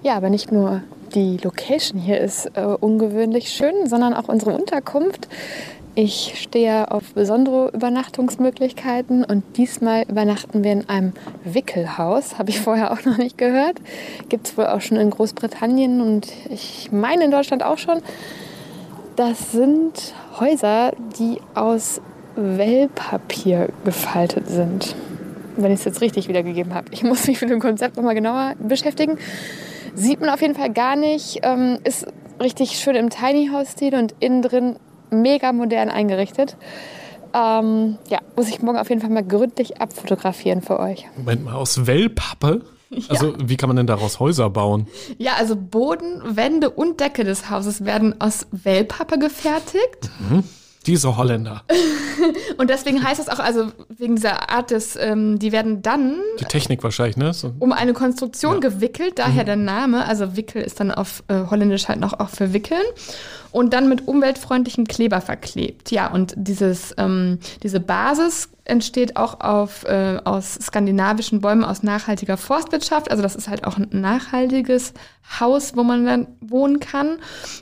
Ja, 0.02 0.16
aber 0.16 0.30
nicht 0.30 0.52
nur 0.52 0.82
die 1.14 1.38
Location 1.42 2.00
hier 2.00 2.20
ist 2.20 2.46
äh, 2.54 2.62
ungewöhnlich 2.62 3.48
schön, 3.48 3.86
sondern 3.86 4.14
auch 4.14 4.28
unsere 4.28 4.52
Unterkunft. 4.52 5.28
Ich 5.96 6.34
stehe 6.42 6.90
auf 6.90 7.14
besondere 7.14 7.70
Übernachtungsmöglichkeiten 7.72 9.24
und 9.24 9.44
diesmal 9.56 10.02
übernachten 10.02 10.64
wir 10.64 10.72
in 10.72 10.88
einem 10.88 11.12
Wickelhaus. 11.44 12.36
Habe 12.36 12.50
ich 12.50 12.60
vorher 12.60 12.92
auch 12.92 13.04
noch 13.04 13.16
nicht 13.16 13.38
gehört. 13.38 13.76
Gibt 14.28 14.48
es 14.48 14.58
wohl 14.58 14.66
auch 14.66 14.80
schon 14.80 14.96
in 14.96 15.10
Großbritannien 15.10 16.00
und 16.00 16.26
ich 16.50 16.90
meine 16.90 17.24
in 17.24 17.30
Deutschland 17.30 17.62
auch 17.62 17.78
schon. 17.78 18.02
Das 19.16 19.52
sind 19.52 20.14
Häuser, 20.40 20.92
die 21.18 21.40
aus 21.54 22.00
Wellpapier 22.34 23.68
gefaltet 23.84 24.48
sind. 24.48 24.96
Wenn 25.56 25.70
ich 25.70 25.78
es 25.78 25.84
jetzt 25.84 26.00
richtig 26.00 26.26
wiedergegeben 26.26 26.74
habe. 26.74 26.88
Ich 26.90 27.04
muss 27.04 27.28
mich 27.28 27.40
mit 27.40 27.50
dem 27.50 27.60
Konzept 27.60 27.96
nochmal 27.96 28.16
genauer 28.16 28.54
beschäftigen. 28.58 29.18
Sieht 29.94 30.20
man 30.20 30.30
auf 30.30 30.40
jeden 30.40 30.56
Fall 30.56 30.72
gar 30.72 30.96
nicht. 30.96 31.40
Ähm, 31.42 31.78
ist 31.84 32.08
richtig 32.40 32.78
schön 32.80 32.96
im 32.96 33.10
Tiny 33.10 33.50
House-Stil 33.52 33.94
und 33.94 34.16
innen 34.18 34.42
drin 34.42 34.76
mega 35.10 35.52
modern 35.52 35.90
eingerichtet. 35.90 36.56
Ähm, 37.32 37.98
ja, 38.08 38.18
muss 38.34 38.48
ich 38.48 38.62
morgen 38.62 38.78
auf 38.78 38.88
jeden 38.88 39.00
Fall 39.00 39.10
mal 39.10 39.24
gründlich 39.24 39.80
abfotografieren 39.80 40.60
für 40.60 40.80
euch. 40.80 41.06
Moment 41.16 41.44
mal, 41.44 41.54
aus 41.54 41.86
Wellpappe? 41.86 42.62
Also, 43.08 43.34
wie 43.38 43.56
kann 43.56 43.68
man 43.68 43.76
denn 43.76 43.86
daraus 43.86 44.20
Häuser 44.20 44.50
bauen? 44.50 44.86
ja, 45.18 45.32
also 45.38 45.56
Boden, 45.56 46.22
Wände 46.24 46.70
und 46.70 47.00
Decke 47.00 47.24
des 47.24 47.50
Hauses 47.50 47.84
werden 47.84 48.20
aus 48.20 48.46
Wellpappe 48.50 49.18
gefertigt. 49.18 50.10
Diese 50.86 51.16
Holländer. 51.16 51.62
Und 52.58 52.68
deswegen 52.68 53.02
heißt 53.02 53.18
es 53.18 53.28
auch, 53.30 53.38
also 53.38 53.68
wegen 53.88 54.16
dieser 54.16 54.50
Art 54.50 54.70
des, 54.70 54.96
ähm, 54.96 55.38
die 55.38 55.50
werden 55.50 55.80
dann 55.80 56.16
Die 56.38 56.44
Technik 56.44 56.82
wahrscheinlich, 56.82 57.16
ne? 57.16 57.32
So, 57.32 57.52
um 57.58 57.72
eine 57.72 57.94
Konstruktion 57.94 58.54
Ja. 58.54 58.60
gewickelt, 58.68 59.18
daher 59.18 59.44
der 59.44 59.56
Name. 59.56 60.04
Also 60.06 60.36
Wickel 60.36 60.60
ist 60.62 60.80
dann 60.80 60.90
auf 60.90 61.22
äh, 61.28 61.44
Holländisch 61.50 61.88
halt 61.88 62.00
noch 62.00 62.20
auch 62.20 62.28
für 62.28 62.52
Wickeln. 62.52 62.82
Und 63.54 63.72
dann 63.72 63.88
mit 63.88 64.08
umweltfreundlichem 64.08 64.84
Kleber 64.88 65.20
verklebt. 65.20 65.92
Ja, 65.92 66.10
und 66.10 66.34
dieses, 66.36 66.92
ähm, 66.98 67.38
diese 67.62 67.78
Basis 67.78 68.48
entsteht 68.64 69.16
auch 69.16 69.38
auf, 69.38 69.84
äh, 69.84 70.18
aus 70.24 70.54
skandinavischen 70.54 71.40
Bäumen 71.40 71.62
aus 71.62 71.84
nachhaltiger 71.84 72.36
Forstwirtschaft. 72.36 73.12
Also 73.12 73.22
das 73.22 73.36
ist 73.36 73.46
halt 73.46 73.64
auch 73.64 73.76
ein 73.76 73.86
nachhaltiges 73.92 74.92
Haus, 75.38 75.76
wo 75.76 75.84
man 75.84 76.04
dann 76.04 76.26
wohnen 76.40 76.80
kann. 76.80 77.18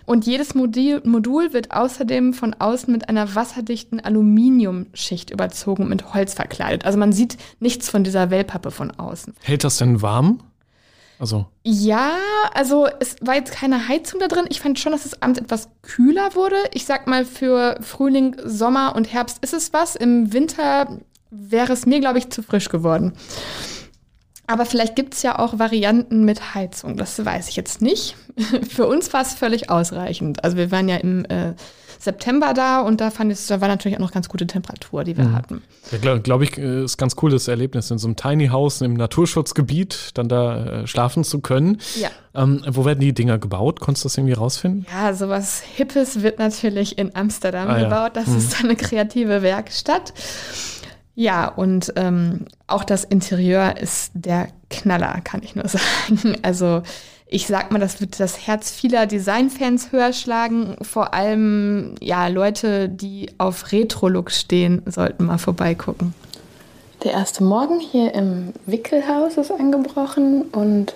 Und 0.07 0.25
jedes 0.25 0.55
Modul, 0.55 1.03
Modul 1.05 1.53
wird 1.53 1.73
außerdem 1.73 2.33
von 2.33 2.55
außen 2.59 2.91
mit 2.91 3.11
einer 3.11 3.35
wasserdichten 3.35 4.01
Aluminiumschicht 4.01 5.31
überzogen 5.31 5.83
und 5.83 5.89
mit 5.91 6.15
Holz 6.15 6.33
verkleidet. 6.33 6.87
Also 6.87 6.99
man 6.99 7.13
sieht 7.13 7.37
nichts 7.61 7.91
von 7.91 8.03
dieser 8.03 8.31
Wellpappe 8.31 8.71
von 8.71 8.93
außen. 8.93 9.35
hält 9.43 9.63
das 9.63 9.77
denn 9.77 10.01
warm? 10.01 10.41
Also 11.23 11.47
Ja, 11.63 12.17
also 12.53 12.89
es 12.99 13.15
war 13.21 13.37
jetzt 13.37 13.53
keine 13.53 13.87
Heizung 13.87 14.19
da 14.19 14.27
drin. 14.27 14.47
Ich 14.49 14.61
fand 14.61 14.81
schon, 14.81 14.91
dass 14.91 15.07
es 15.07 15.23
abends 15.23 15.39
etwas 15.39 15.69
kühler 15.83 16.35
wurde. 16.35 16.57
Ich 16.75 16.85
sag 16.85 17.07
mal, 17.07 17.25
für 17.25 17.79
Frühling, 17.81 18.35
Sommer 18.45 18.97
und 18.97 19.13
Herbst 19.13 19.39
ist 19.41 19.55
es 19.55 19.73
was. 19.73 19.95
Im 19.95 20.33
Winter 20.33 20.99
wäre 21.31 21.75
es 21.75 21.87
mir, 21.87 22.01
glaube 22.01 22.19
ich, 22.19 22.31
zu 22.31 22.43
frisch 22.43 22.69
geworden. 22.71 23.13
Aber 24.53 24.67
vielleicht 24.67 24.97
gibt 24.97 25.15
es 25.15 25.23
ja 25.23 25.39
auch 25.39 25.59
Varianten 25.59 26.25
mit 26.25 26.55
Heizung. 26.55 26.97
Das 26.97 27.25
weiß 27.25 27.49
ich 27.49 27.57
jetzt 27.57 27.81
nicht. 27.81 28.17
Für 28.71 28.87
uns 28.87 29.13
war 29.13 29.23
es 29.23 29.33
völlig 29.33 29.71
ausreichend. 29.71 30.45
Also 30.45 30.57
wir 30.59 30.71
waren 30.71 30.89
ja 30.89 30.97
im 30.97 31.25
äh, 31.25 31.55
September 31.99 32.53
da 32.53 32.81
und 32.81 33.01
da 33.01 33.11
fand 33.11 33.31
ich, 33.33 33.47
da 33.47 33.61
war 33.61 33.69
natürlich 33.69 33.97
auch 33.97 34.01
noch 34.03 34.11
ganz 34.13 34.29
gute 34.29 34.47
Temperatur, 34.47 35.05
die 35.05 35.17
wir 35.17 35.25
Mhm. 35.25 35.37
hatten. 35.37 35.63
Ja, 35.93 35.99
glaube 35.99 36.21
glaub 36.21 36.43
ich, 36.43 36.59
äh, 36.59 36.85
ist 36.85 36.99
ganz 36.99 37.15
cooles 37.17 37.47
Erlebnis, 37.49 37.91
in 37.93 37.99
so 37.99 38.09
einem 38.09 38.17
Tiny 38.17 38.49
House 38.49 38.81
im 38.81 38.95
Naturschutzgebiet 38.95 40.11
dann 40.15 40.29
da 40.29 40.83
äh, 40.83 40.87
schlafen 40.87 41.23
zu 41.25 41.41
können. 41.41 41.81
Ja. 42.01 42.11
Ähm, 42.35 42.63
wo 42.69 42.85
werden 42.85 42.99
die 43.01 43.13
Dinger 43.15 43.39
gebaut? 43.39 43.79
Konntest 43.81 44.05
du 44.05 44.09
das 44.09 44.19
irgendwie 44.19 44.35
rausfinden? 44.35 44.85
Ja, 44.93 45.15
sowas 45.15 45.63
Hippes 45.77 46.23
wird 46.23 46.39
natürlich 46.41 46.99
in 46.99 47.15
Amsterdam 47.15 47.69
Ah, 47.69 47.79
ja. 47.79 47.85
gebaut. 47.85 48.11
Das 48.15 48.27
Mhm. 48.27 48.37
ist 48.39 48.65
eine 48.65 48.77
kreative 48.77 49.43
Werkstatt. 49.43 50.13
Ja, 51.15 51.49
und 51.49 51.93
ähm, 51.97 52.47
auch 52.67 52.85
das 52.85 53.05
Interieur 53.05 53.77
ist 53.77 54.13
der 54.15 54.49
Knaller, 54.71 55.21
kann 55.23 55.43
ich 55.43 55.55
nur 55.55 55.69
sagen. 55.69 56.37
Also 56.43 56.83
ich 57.27 57.47
sag 57.47 57.71
mal, 57.73 57.79
das 57.79 58.01
wird 58.01 58.21
das 58.21 58.47
Herz 58.47 58.71
vieler 58.71 59.07
Designfans 59.07 59.91
höher 59.91 60.13
schlagen. 60.13 60.77
Vor 60.83 61.15
allem, 61.15 61.95
ja, 62.01 62.29
Leute, 62.29 62.91
die 62.91 63.31
auf 63.39 63.73
Retro-Look 63.73 64.31
stehen, 64.31 64.83
sollten 64.87 65.25
mal 65.25 65.39
vorbeigucken. 65.39 66.15
Der 67.05 67.13
erste 67.13 67.43
Morgen 67.43 67.81
hier 67.81 68.15
im 68.15 68.53
Wickelhaus 68.67 69.37
ist 69.37 69.51
angebrochen 69.51 70.43
und 70.53 70.95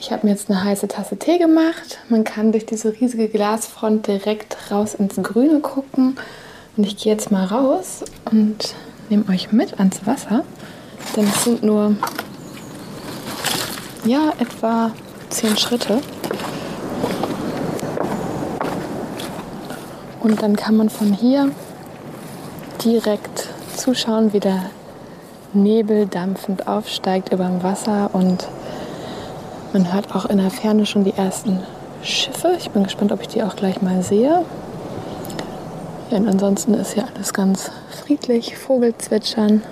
ich 0.00 0.10
habe 0.10 0.26
mir 0.26 0.32
jetzt 0.32 0.50
eine 0.50 0.64
heiße 0.64 0.88
Tasse 0.88 1.18
Tee 1.18 1.36
gemacht. 1.36 1.98
Man 2.08 2.24
kann 2.24 2.52
durch 2.52 2.64
diese 2.64 2.98
riesige 2.98 3.28
Glasfront 3.28 4.06
direkt 4.06 4.56
raus 4.70 4.94
ins 4.94 5.16
Grüne 5.16 5.60
gucken. 5.60 6.16
Und 6.76 6.84
ich 6.84 6.96
gehe 6.96 7.12
jetzt 7.12 7.30
mal 7.30 7.44
raus 7.44 8.02
und 8.30 8.74
nehme 9.10 9.28
euch 9.28 9.52
mit 9.52 9.78
ans 9.78 10.06
Wasser. 10.06 10.44
Denn 11.16 11.26
es 11.26 11.44
sind 11.44 11.62
nur, 11.62 11.96
ja, 14.04 14.32
etwa 14.38 14.92
zehn 15.28 15.56
Schritte. 15.56 16.00
Und 20.20 20.42
dann 20.42 20.56
kann 20.56 20.76
man 20.76 20.88
von 20.88 21.12
hier 21.12 21.50
direkt 22.84 23.48
zuschauen, 23.76 24.32
wie 24.32 24.40
der 24.40 24.70
Nebel 25.52 26.06
dampfend 26.06 26.68
aufsteigt 26.68 27.32
über 27.32 27.44
dem 27.44 27.62
Wasser 27.62 28.10
und 28.12 28.46
man 29.72 29.92
hört 29.92 30.14
auch 30.14 30.26
in 30.26 30.38
der 30.38 30.50
Ferne 30.50 30.86
schon 30.86 31.04
die 31.04 31.14
ersten 31.14 31.60
Schiffe. 32.02 32.52
Ich 32.58 32.70
bin 32.70 32.84
gespannt, 32.84 33.12
ob 33.12 33.20
ich 33.20 33.28
die 33.28 33.42
auch 33.42 33.56
gleich 33.56 33.82
mal 33.82 34.02
sehe. 34.02 34.44
Ja, 36.10 36.18
ansonsten 36.18 36.74
ist 36.74 36.94
hier 36.94 37.04
alles 37.14 37.32
ganz 37.32 37.70
friedlich, 38.10 38.56
Vogelzwitschern. 38.56 39.62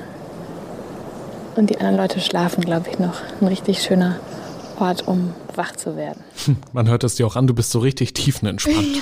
Und 1.56 1.70
die 1.70 1.78
anderen 1.78 1.96
Leute 1.96 2.20
schlafen, 2.20 2.62
glaube 2.62 2.88
ich, 2.88 3.00
noch. 3.00 3.20
Ein 3.40 3.48
richtig 3.48 3.82
schöner 3.82 4.20
Ort, 4.78 5.08
um 5.08 5.34
wach 5.58 5.76
zu 5.76 5.96
werden. 5.96 6.22
Man 6.72 6.88
hört 6.88 7.04
es 7.04 7.16
dir 7.16 7.26
auch 7.26 7.36
an, 7.36 7.46
du 7.46 7.52
bist 7.54 7.70
so 7.70 7.80
richtig 7.80 8.14
tiefenentspannt. 8.14 8.76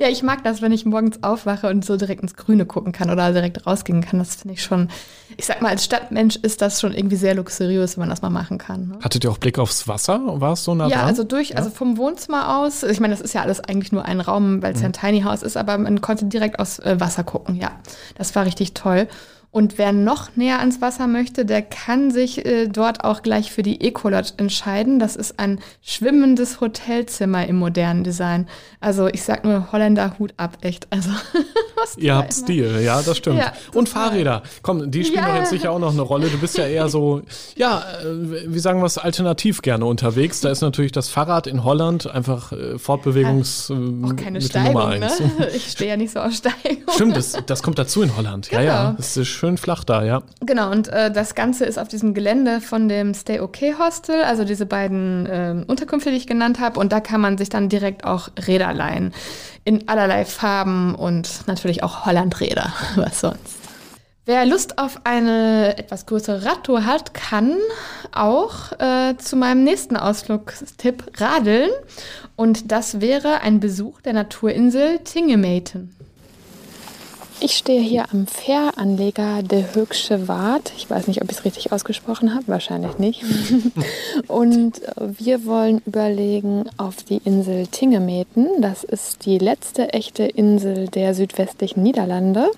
Ja, 0.00 0.08
ich 0.08 0.22
mag 0.22 0.44
das, 0.44 0.62
wenn 0.62 0.70
ich 0.70 0.84
morgens 0.84 1.22
aufwache 1.22 1.68
und 1.68 1.84
so 1.84 1.96
direkt 1.96 2.22
ins 2.22 2.36
Grüne 2.36 2.66
gucken 2.66 2.92
kann 2.92 3.10
oder 3.10 3.32
direkt 3.32 3.66
rausgehen 3.66 4.00
kann. 4.02 4.18
Das 4.18 4.36
finde 4.36 4.54
ich 4.54 4.62
schon, 4.62 4.88
ich 5.36 5.46
sag 5.46 5.60
mal, 5.62 5.70
als 5.70 5.84
Stadtmensch 5.84 6.36
ist 6.36 6.60
das 6.62 6.80
schon 6.80 6.92
irgendwie 6.92 7.16
sehr 7.16 7.34
luxuriös, 7.34 7.96
wenn 7.96 8.02
man 8.02 8.10
das 8.10 8.22
mal 8.22 8.30
machen 8.30 8.58
kann. 8.58 8.88
Ne? 8.88 8.98
Hattet 9.02 9.24
ihr 9.24 9.30
auch 9.30 9.38
Blick 9.38 9.58
aufs 9.58 9.88
Wasser? 9.88 10.20
War 10.40 10.52
es 10.52 10.62
so 10.64 10.74
nah 10.74 10.86
Ja, 10.88 10.98
dran? 10.98 11.06
also 11.08 11.24
durch, 11.24 11.56
also 11.56 11.70
vom 11.70 11.96
Wohnzimmer 11.96 12.58
aus, 12.58 12.82
ich 12.84 13.00
meine, 13.00 13.14
das 13.14 13.20
ist 13.22 13.32
ja 13.34 13.42
alles 13.42 13.60
eigentlich 13.60 13.90
nur 13.90 14.04
ein 14.04 14.20
Raum, 14.20 14.62
weil 14.62 14.74
es 14.74 14.80
ja 14.80 14.86
ein 14.86 14.92
Tiny 14.92 15.22
House 15.22 15.42
ist, 15.42 15.56
aber 15.56 15.78
man 15.78 16.00
konnte 16.00 16.26
direkt 16.26 16.60
aus 16.60 16.78
äh, 16.78 17.00
Wasser 17.00 17.24
gucken, 17.24 17.56
ja. 17.56 17.72
Das 18.16 18.34
war 18.36 18.44
richtig 18.44 18.74
toll. 18.74 19.08
Und 19.50 19.78
wer 19.78 19.92
noch 19.92 20.36
näher 20.36 20.58
ans 20.60 20.80
Wasser 20.82 21.06
möchte, 21.06 21.44
der 21.46 21.62
kann 21.62 22.10
sich 22.10 22.44
äh, 22.44 22.68
dort 22.68 23.02
auch 23.02 23.22
gleich 23.22 23.50
für 23.50 23.62
die 23.62 23.80
Ecolodge 23.80 24.34
entscheiden. 24.36 24.98
Das 24.98 25.16
ist 25.16 25.38
ein 25.40 25.58
schwimmendes 25.80 26.60
Hotelzimmer 26.60 27.46
im 27.46 27.56
modernen 27.56 28.04
Design. 28.04 28.46
Also 28.80 29.08
ich 29.08 29.22
sag 29.22 29.44
nur 29.44 29.72
Holländer 29.72 30.18
Hut 30.18 30.34
ab, 30.36 30.58
echt. 30.60 30.86
Also 30.90 31.08
Ihr 31.96 32.14
habt 32.14 32.34
immer- 32.36 32.44
Stil, 32.44 32.80
ja, 32.84 33.00
das 33.00 33.16
stimmt. 33.16 33.38
Ja, 33.38 33.52
Und. 33.74 33.88
Fahrräder. 33.88 34.42
Komm, 34.62 34.90
die 34.90 35.02
spielen 35.04 35.22
Ja. 35.24 35.30
doch 35.30 35.36
jetzt 35.36 35.50
sicher 35.50 35.70
auch 35.72 35.78
noch 35.78 35.92
eine 35.92 36.02
Rolle. 36.02 36.28
Du 36.28 36.38
bist 36.38 36.58
ja 36.58 36.66
eher 36.66 36.88
so, 36.90 37.22
ja, 37.56 37.82
äh, 38.02 38.52
wie 38.52 38.58
sagen 38.58 38.80
wir 38.80 38.86
es, 38.86 38.98
alternativ 38.98 39.62
gerne 39.62 39.86
unterwegs. 39.86 40.40
Da 40.42 40.50
ist 40.50 40.60
natürlich 40.60 40.92
das 40.92 41.08
Fahrrad 41.08 41.46
in 41.46 41.64
Holland 41.64 42.06
einfach 42.06 42.52
äh, 42.52 42.78
Fortbewegungs 42.78 43.70
äh, 43.70 43.72
Auch 43.74 44.14
keine 44.14 44.32
Mittel 44.32 44.42
Steigung, 44.50 44.72
Nummer 44.74 44.88
ne? 44.96 45.06
eins. 45.06 45.22
Ich 45.54 45.70
stehe 45.70 45.90
ja 45.90 45.96
nicht 45.96 46.12
so 46.12 46.20
auf 46.20 46.32
Steigung. 46.34 46.82
Stimmt, 46.94 47.16
das, 47.16 47.38
das 47.46 47.62
kommt 47.62 47.78
dazu 47.78 48.02
in 48.02 48.14
Holland. 48.16 48.50
Ja, 48.50 48.60
ja. 48.60 48.84
Genau. 48.88 48.96
Es 48.98 49.16
ist 49.16 49.28
schön 49.38 49.56
flach 49.56 49.84
da, 49.84 50.02
ja. 50.02 50.22
Genau, 50.40 50.70
und 50.70 50.88
äh, 50.88 51.10
das 51.10 51.34
Ganze 51.34 51.64
ist 51.64 51.78
auf 51.78 51.88
diesem 51.88 52.12
Gelände 52.12 52.60
von 52.60 52.88
dem 52.88 53.14
Stay 53.14 53.40
Okay 53.40 53.74
Hostel, 53.78 54.22
also 54.22 54.44
diese 54.44 54.66
beiden 54.66 55.28
ähm, 55.30 55.64
Unterkünfte, 55.66 56.10
die 56.10 56.16
ich 56.16 56.26
genannt 56.26 56.60
habe. 56.60 56.78
Und 56.80 56.92
da 56.92 57.00
kann 57.00 57.20
man 57.20 57.38
sich 57.38 57.48
dann 57.48 57.68
direkt 57.68 58.04
auch 58.04 58.28
Räder 58.46 58.72
leihen. 58.72 59.14
In 59.64 59.88
allerlei 59.88 60.24
Farben 60.24 60.94
und 60.94 61.46
natürlich 61.46 61.82
auch 61.82 62.04
Hollandräder. 62.04 62.72
Was 62.96 63.20
sonst? 63.20 63.58
Wer 64.24 64.44
Lust 64.44 64.76
auf 64.76 65.00
eine 65.04 65.78
etwas 65.78 66.04
größere 66.04 66.44
Radtour 66.44 66.84
hat, 66.84 67.14
kann 67.14 67.54
auch 68.12 68.72
äh, 68.78 69.16
zu 69.16 69.36
meinem 69.36 69.64
nächsten 69.64 69.96
Ausflugstipp 69.96 71.12
radeln. 71.18 71.70
Und 72.36 72.70
das 72.70 73.00
wäre 73.00 73.40
ein 73.40 73.58
Besuch 73.58 74.02
der 74.02 74.12
Naturinsel 74.12 74.98
Tingemeten. 74.98 75.94
Ich 77.40 77.56
stehe 77.56 77.80
hier 77.80 78.06
am 78.12 78.26
Fähranleger 78.26 79.44
De 79.44 79.64
Höchsche 79.72 80.26
Waard. 80.26 80.72
Ich 80.76 80.90
weiß 80.90 81.06
nicht, 81.06 81.22
ob 81.22 81.30
ich 81.30 81.38
es 81.38 81.44
richtig 81.44 81.70
ausgesprochen 81.70 82.34
habe, 82.34 82.48
wahrscheinlich 82.48 82.98
nicht. 82.98 83.22
Und 84.26 84.82
äh, 84.82 84.92
wir 85.18 85.46
wollen 85.46 85.80
überlegen 85.86 86.64
auf 86.78 87.04
die 87.04 87.20
Insel 87.24 87.68
Tingemeten. 87.68 88.48
Das 88.60 88.82
ist 88.82 89.24
die 89.24 89.38
letzte 89.38 89.92
echte 89.92 90.24
Insel 90.24 90.88
der 90.88 91.14
südwestlichen 91.14 91.82
Niederlande. 91.84 92.50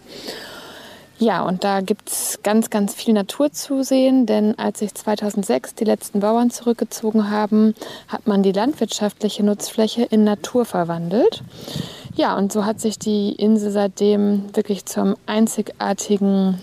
Ja, 1.21 1.43
und 1.43 1.65
da 1.65 1.83
gibt 1.83 2.09
es 2.09 2.39
ganz, 2.43 2.71
ganz 2.71 2.95
viel 2.95 3.13
Natur 3.13 3.53
zu 3.53 3.83
sehen, 3.83 4.25
denn 4.25 4.59
als 4.59 4.79
sich 4.79 4.95
2006 4.95 5.75
die 5.75 5.85
letzten 5.85 6.21
Bauern 6.21 6.51
zurückgezogen 6.51 7.31
haben, 7.31 7.75
hat 8.09 8.27
man 8.27 8.43
die 8.43 8.53
landwirtschaftliche 8.53 9.45
Nutzfläche 9.45 10.03
in 10.05 10.25
Natur 10.25 10.65
verwandelt. 10.65 11.43
Ja, 12.17 12.39
und 12.39 12.55
so 12.55 12.65
hat 12.65 12.81
sich 12.81 12.99
die 12.99 13.33
Insel 13.33 13.71
seitdem 13.71 14.45
wirklich 14.57 14.87
zum 14.87 15.15
einzigartigen 15.27 16.59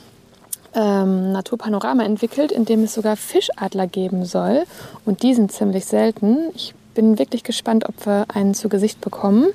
ähm, 0.73 1.31
Naturpanorama 1.33 2.03
entwickelt, 2.03 2.51
in 2.51 2.65
dem 2.65 2.83
es 2.83 2.95
sogar 2.95 3.15
Fischadler 3.15 3.85
geben 3.85 4.25
soll. 4.25 4.63
Und 5.05 5.21
die 5.21 5.35
sind 5.35 5.51
ziemlich 5.51 5.85
selten. 5.85 6.49
Ich 6.55 6.73
bin 6.95 7.19
wirklich 7.19 7.43
gespannt, 7.43 7.87
ob 7.87 8.07
wir 8.07 8.25
einen 8.33 8.55
zu 8.55 8.69
Gesicht 8.69 9.01
bekommen. 9.01 9.49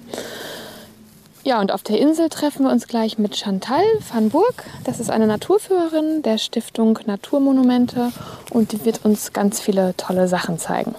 Ja, 1.44 1.60
und 1.60 1.72
auf 1.72 1.82
der 1.82 1.98
Insel 1.98 2.28
treffen 2.28 2.64
wir 2.64 2.70
uns 2.70 2.86
gleich 2.86 3.18
mit 3.18 3.36
Chantal 3.36 3.82
van 4.12 4.28
Burg. 4.28 4.62
Das 4.84 5.00
ist 5.00 5.10
eine 5.10 5.26
Naturführerin 5.26 6.22
der 6.22 6.38
Stiftung 6.38 7.00
Naturmonumente 7.06 8.12
und 8.50 8.70
die 8.70 8.84
wird 8.84 9.04
uns 9.04 9.32
ganz 9.32 9.60
viele 9.60 9.96
tolle 9.96 10.28
Sachen 10.28 10.60
zeigen. 10.60 10.94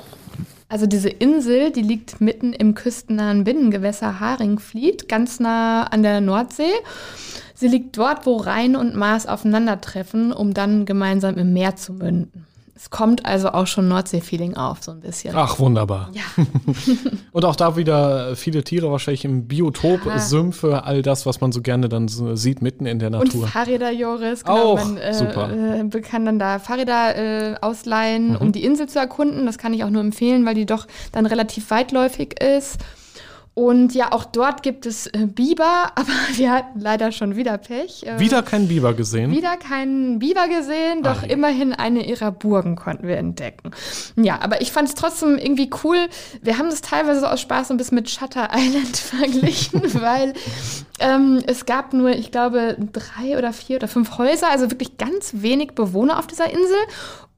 Also 0.67 0.85
diese 0.85 1.09
Insel, 1.09 1.71
die 1.71 1.81
liegt 1.81 2.19
mitten 2.19 2.51
im 2.51 2.75
küstennahen 2.75 3.45
Binnengewässer 3.45 4.19
Haringvliet, 4.19 5.07
ganz 5.07 5.39
nah 5.39 5.83
an 5.83 6.03
der 6.03 6.19
Nordsee. 6.19 6.73
Sie 7.53 7.69
liegt 7.69 7.95
dort, 7.97 8.25
wo 8.25 8.35
Rhein 8.35 8.75
und 8.75 8.95
Maas 8.95 9.27
aufeinandertreffen, 9.27 10.33
um 10.33 10.53
dann 10.53 10.85
gemeinsam 10.85 11.38
im 11.38 11.53
Meer 11.53 11.77
zu 11.77 11.93
münden. 11.93 12.45
Es 12.83 12.89
kommt 12.89 13.25
also 13.25 13.47
auch 13.47 13.65
schon 13.65 13.87
Nordsee-Feeling 13.87 14.57
auf, 14.57 14.83
so 14.83 14.91
ein 14.91 14.99
bisschen. 14.99 15.33
Ach, 15.37 15.57
wunderbar. 15.57 16.09
Ja, 16.11 16.23
Und 17.31 17.45
auch 17.45 17.55
da 17.55 17.77
wieder 17.77 18.35
viele 18.35 18.61
Tiere 18.65 18.91
wahrscheinlich 18.91 19.23
im 19.23 19.47
Biotop, 19.47 20.05
Ja. 20.05 20.19
Sümpfe, 20.19 20.83
all 20.83 21.01
das, 21.01 21.25
was 21.25 21.39
man 21.39 21.53
so 21.53 21.61
gerne 21.61 21.87
dann 21.87 22.09
so 22.09 22.35
sieht 22.35 22.61
mitten 22.61 22.85
in 22.85 22.99
der 22.99 23.07
und 23.07 23.19
Natur. 23.19 23.47
Fahrräder, 23.47 23.89
Joris. 23.89 24.43
Genau, 24.43 24.73
Auch, 24.73 24.83
man 24.83 24.97
äh, 24.97 25.13
super. 25.13 25.49
Äh, 25.49 26.01
kann 26.01 26.25
dann 26.25 26.39
da 26.39 26.59
Fahrräder 26.59 27.15
äh, 27.15 27.55
ausleihen, 27.61 28.31
Mhm. 28.31 28.35
um 28.37 28.51
die 28.51 28.65
Insel 28.65 28.89
zu 28.89 28.99
erkunden. 28.99 29.45
Das 29.45 29.57
kann 29.57 29.73
ich 29.73 29.85
auch 29.85 29.89
nur 29.89 30.01
empfehlen, 30.01 30.45
weil 30.45 30.55
die 30.55 30.65
doch 30.65 30.85
dann 31.13 31.25
relativ 31.25 31.71
weitläufig 31.71 32.41
ist. 32.43 32.79
Und 33.55 33.93
ja, 33.93 34.12
auch 34.12 34.25
dort 34.25 34.63
gibt 34.63 34.88
es 34.88 35.05
äh, 35.07 35.27
Biber, 35.27 35.91
aber 35.95 36.12
wir 36.36 36.51
hatten 36.51 36.79
leider 36.79 37.12
schon 37.12 37.36
wieder 37.36 37.57
Pech. 37.57 38.03
Äh, 38.03 38.19
Wieder 38.19 38.41
kein 38.41 38.67
Biber 38.67 38.93
gesehen. 38.93 39.31
Wieder 39.31 39.57
keinen 39.57 40.19
Biber 40.19 40.48
gesehen, 40.48 41.03
doch 41.03 41.22
je. 41.22 41.29
immerhin 41.29 41.74
eine 41.74 42.05
ihrer 42.05 42.31
Burgen 42.31 42.75
konnten 42.75 43.07
wir 43.07 43.17
entdecken. 43.17 43.72
Ja, 44.15 44.39
aber 44.41 44.62
ich 44.62 44.72
fand 44.72 44.89
es 44.89 44.95
trotzdem 44.95 45.38
irgendwie 45.38 45.69
cool. 45.83 45.98
Wir 46.41 46.57
haben 46.57 46.69
das 46.69 46.81
teilweise 46.81 47.19
so 47.19 47.27
aus 47.27 47.41
Spaß 47.41 47.69
ein 47.72 47.77
bisschen 47.77 47.95
mit 47.95 48.10
Shutter 48.10 48.50
Island 48.53 48.98
verglichen, 48.98 49.81
weil 50.01 50.33
ähm, 51.00 51.43
es 51.45 51.65
gab 51.65 51.93
nur, 51.93 52.10
ich 52.10 52.31
glaube, 52.31 52.77
drei 52.91 53.38
oder 53.38 53.53
vier 53.53 53.77
oder 53.77 53.88
fünf 53.88 54.17
Häuser, 54.17 54.50
also 54.50 54.72
wirklich 54.72 54.98
ganz 54.98 55.33
wenig 55.38 55.74
Bewohner 55.74 56.17
auf 56.17 56.25
dieser 56.25 56.50
Insel. 56.50 56.77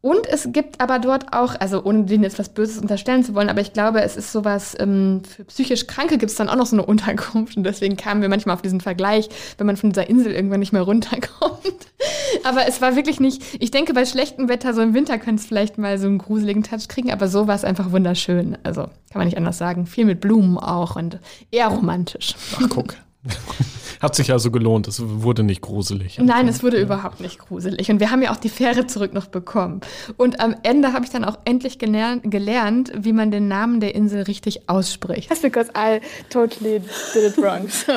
Und 0.05 0.27
es 0.27 0.49
gibt 0.51 0.81
aber 0.81 0.99
dort 0.99 1.33
auch, 1.33 1.59
also 1.59 1.83
ohne 1.83 2.03
denen 2.03 2.21
jetzt 2.21 2.37
was 2.37 2.49
Böses 2.49 2.77
unterstellen 2.77 3.23
zu 3.23 3.33
wollen, 3.33 3.49
aber 3.49 3.61
ich 3.61 3.73
glaube, 3.73 4.03
es 4.03 4.15
ist 4.15 4.31
sowas, 4.31 4.75
ähm, 4.79 5.23
für 5.27 5.45
psychisch 5.45 5.87
Kranke 5.87 6.19
gibt 6.19 6.29
es 6.29 6.37
dann 6.37 6.47
auch 6.47 6.55
noch 6.55 6.67
so 6.67 6.75
eine 6.75 6.85
Unterkunft 6.85 7.57
und 7.57 7.63
deswegen 7.63 7.97
kamen 7.97 8.21
wir 8.21 8.29
manchmal 8.29 8.53
auf 8.53 8.61
diesen 8.61 8.81
Vergleich, 8.81 9.29
wenn 9.57 9.65
man 9.65 9.77
von 9.77 9.89
dieser 9.89 10.07
Insel 10.07 10.31
irgendwann 10.31 10.59
nicht 10.59 10.73
mehr 10.73 10.83
runterkommt. 10.83 11.87
aber 12.43 12.67
es 12.67 12.83
war 12.83 12.95
wirklich 12.95 13.19
nicht, 13.19 13.41
ich 13.59 13.71
denke, 13.71 13.95
bei 13.95 14.05
schlechtem 14.05 14.47
Wetter, 14.47 14.75
so 14.75 14.83
im 14.83 14.93
Winter 14.93 15.17
könnte 15.17 15.41
es 15.41 15.47
vielleicht 15.47 15.79
mal 15.79 15.97
so 15.97 16.05
einen 16.05 16.19
gruseligen 16.19 16.61
Touch 16.61 16.87
kriegen, 16.87 17.11
aber 17.11 17.27
so 17.27 17.47
war 17.47 17.55
es 17.55 17.63
einfach 17.63 17.91
wunderschön. 17.91 18.59
Also 18.61 18.83
kann 18.83 18.91
man 19.15 19.25
nicht 19.25 19.37
anders 19.37 19.57
sagen. 19.57 19.87
Viel 19.87 20.05
mit 20.05 20.21
Blumen 20.21 20.59
auch 20.59 20.97
und 20.97 21.17
eher 21.49 21.69
romantisch. 21.69 22.35
Ach, 22.61 22.69
guck. 22.69 22.93
Hat 24.01 24.15
sich 24.15 24.31
also 24.31 24.51
gelohnt. 24.51 24.87
Es 24.87 25.01
wurde 25.01 25.43
nicht 25.43 25.61
gruselig. 25.61 26.19
Nein, 26.19 26.47
es 26.47 26.61
wurde 26.61 26.77
ja. 26.77 26.83
überhaupt 26.83 27.21
nicht 27.21 27.39
gruselig. 27.39 27.89
Und 27.89 27.99
wir 27.99 28.11
haben 28.11 28.21
ja 28.21 28.31
auch 28.31 28.37
die 28.37 28.49
Fähre 28.49 28.87
zurück 28.87 29.13
noch 29.13 29.27
bekommen. 29.27 29.81
Und 30.17 30.39
am 30.39 30.55
Ende 30.63 30.93
habe 30.93 31.05
ich 31.05 31.11
dann 31.11 31.23
auch 31.23 31.37
endlich 31.45 31.79
gelernt, 31.79 32.23
gelernt, 32.29 32.91
wie 32.95 33.13
man 33.13 33.31
den 33.31 33.47
Namen 33.47 33.79
der 33.79 33.95
Insel 33.95 34.23
richtig 34.23 34.69
ausspricht. 34.69 35.29
That's 35.29 35.41
because 35.41 35.71
I 35.75 36.01
totally 36.29 36.81
did 37.13 37.23
it 37.23 37.37
wrong. 37.37 37.67
So. 37.85 37.93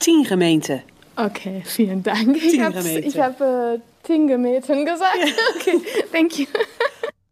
Tiengemeente. 0.00 0.82
Okay, 1.16 1.62
vielen 1.64 2.02
Dank. 2.02 2.36
Ich 2.36 2.60
habe 2.60 2.76
hab, 3.18 3.40
äh, 3.40 3.78
Tingemeten 4.02 4.84
gesagt. 4.84 5.18
Okay, 5.56 5.80
thank 6.12 6.38
you. 6.38 6.46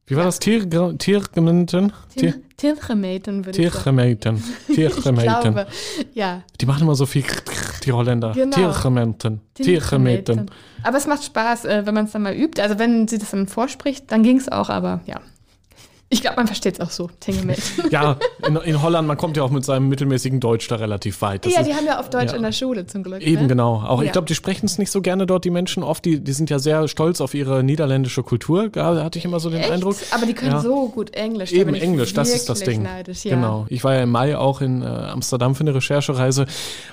Wie 0.07 0.17
war 0.17 0.25
das? 0.25 0.39
Tiergemeten? 0.41 1.93
Tiergemeten 2.57 3.45
würde 3.45 3.59
Tiergemeten. 3.59 4.43
Tiergemeten. 4.67 5.67
ja. 6.15 6.43
Die 6.61 6.67
machen 6.67 6.83
immer 6.83 6.95
so 6.95 7.07
viel 7.07 7.25
die 7.85 7.93
Holländer. 7.93 8.33
Genau. 8.33 8.55
Tiergemeten. 8.55 9.41
Tiergemeten. 9.55 10.51
Aber 10.83 10.99
es 10.99 11.07
macht 11.07 11.25
Spaß, 11.25 11.65
äh, 11.65 11.87
wenn 11.87 11.95
man 11.95 12.07
es 12.07 12.13
dann 12.13 12.23
mal 12.23 12.35
übt. 12.35 12.61
Also 12.61 12.79
wenn 12.79 13.09
sie 13.09 13.19
das 13.19 13.31
dann 13.31 13.47
vorspricht, 13.47 14.11
dann 14.11 14.23
ging 14.23 14.39
es 14.39 14.51
auch, 14.51 14.69
aber 14.69 15.01
ja. 15.07 15.21
Ich 16.13 16.21
glaube, 16.21 16.37
man 16.37 16.47
versteht 16.47 16.75
es 16.75 16.81
auch 16.81 16.91
so, 16.91 17.09
Tingelmeld. 17.21 17.63
ja, 17.91 18.19
in, 18.47 18.57
in, 18.57 18.83
Holland, 18.83 19.09
man 19.09 19.17
kommt 19.17 19.39
ja 19.39 19.43
auch 19.43 19.51
mit 19.51 19.65
seinem 19.65 19.89
mittelmäßigen 19.89 20.41
Deutsch 20.41 20.69
da 20.69 20.77
relativ 20.77 21.23
weit. 21.23 21.47
Das 21.47 21.55
ja, 21.55 21.61
ist, 21.61 21.69
die 21.69 21.75
haben 21.75 21.87
ja 21.87 21.99
auf 21.99 22.11
Deutsch 22.11 22.33
ja. 22.33 22.37
in 22.37 22.43
der 22.43 22.53
Schule 22.53 22.87
zum 22.87 23.03
Glück. 23.03 23.23
Eben, 23.23 23.43
ne? 23.43 23.49
genau. 23.49 23.77
Auch 23.77 24.01
ja. 24.01 24.07
ich 24.07 24.13
glaube, 24.13 24.27
die 24.27 24.35
sprechen 24.35 24.67
es 24.67 24.77
nicht 24.77 24.91
so 24.91 25.01
gerne 25.01 25.27
dort, 25.27 25.47
die 25.47 25.51
Menschen 25.51 25.83
oft. 25.83 26.05
Die, 26.05 26.21
die 26.21 26.33
sind 26.35 26.51
ja 26.51 26.59
sehr 26.59 26.87
stolz 26.87 27.23
auf 27.23 27.33
ihre 27.33 27.65
niederländische 27.65 28.23
Kultur, 28.23 28.69
da 28.69 29.03
hatte 29.03 29.19
ich 29.19 29.25
immer 29.25 29.41
so 29.41 29.49
den 29.49 29.61
Echt? 29.61 29.71
Eindruck. 29.71 29.97
Aber 30.11 30.27
die 30.27 30.35
können 30.35 30.53
ja. 30.53 30.61
so 30.61 30.91
gut 30.91 31.15
Englisch. 31.15 31.51
Eben, 31.53 31.75
Englisch, 31.75 32.13
das 32.13 32.35
ist 32.35 32.47
das 32.51 32.61
Ding. 32.61 32.83
Neidisch, 32.83 33.23
genau. 33.23 33.65
Ich 33.71 33.83
war 33.83 33.95
ja 33.95 34.03
im 34.03 34.11
Mai 34.11 34.37
auch 34.37 34.61
in 34.61 34.83
äh, 34.83 34.85
Amsterdam 34.85 35.55
für 35.55 35.63
eine 35.63 35.75
Recherchereise 35.75 36.45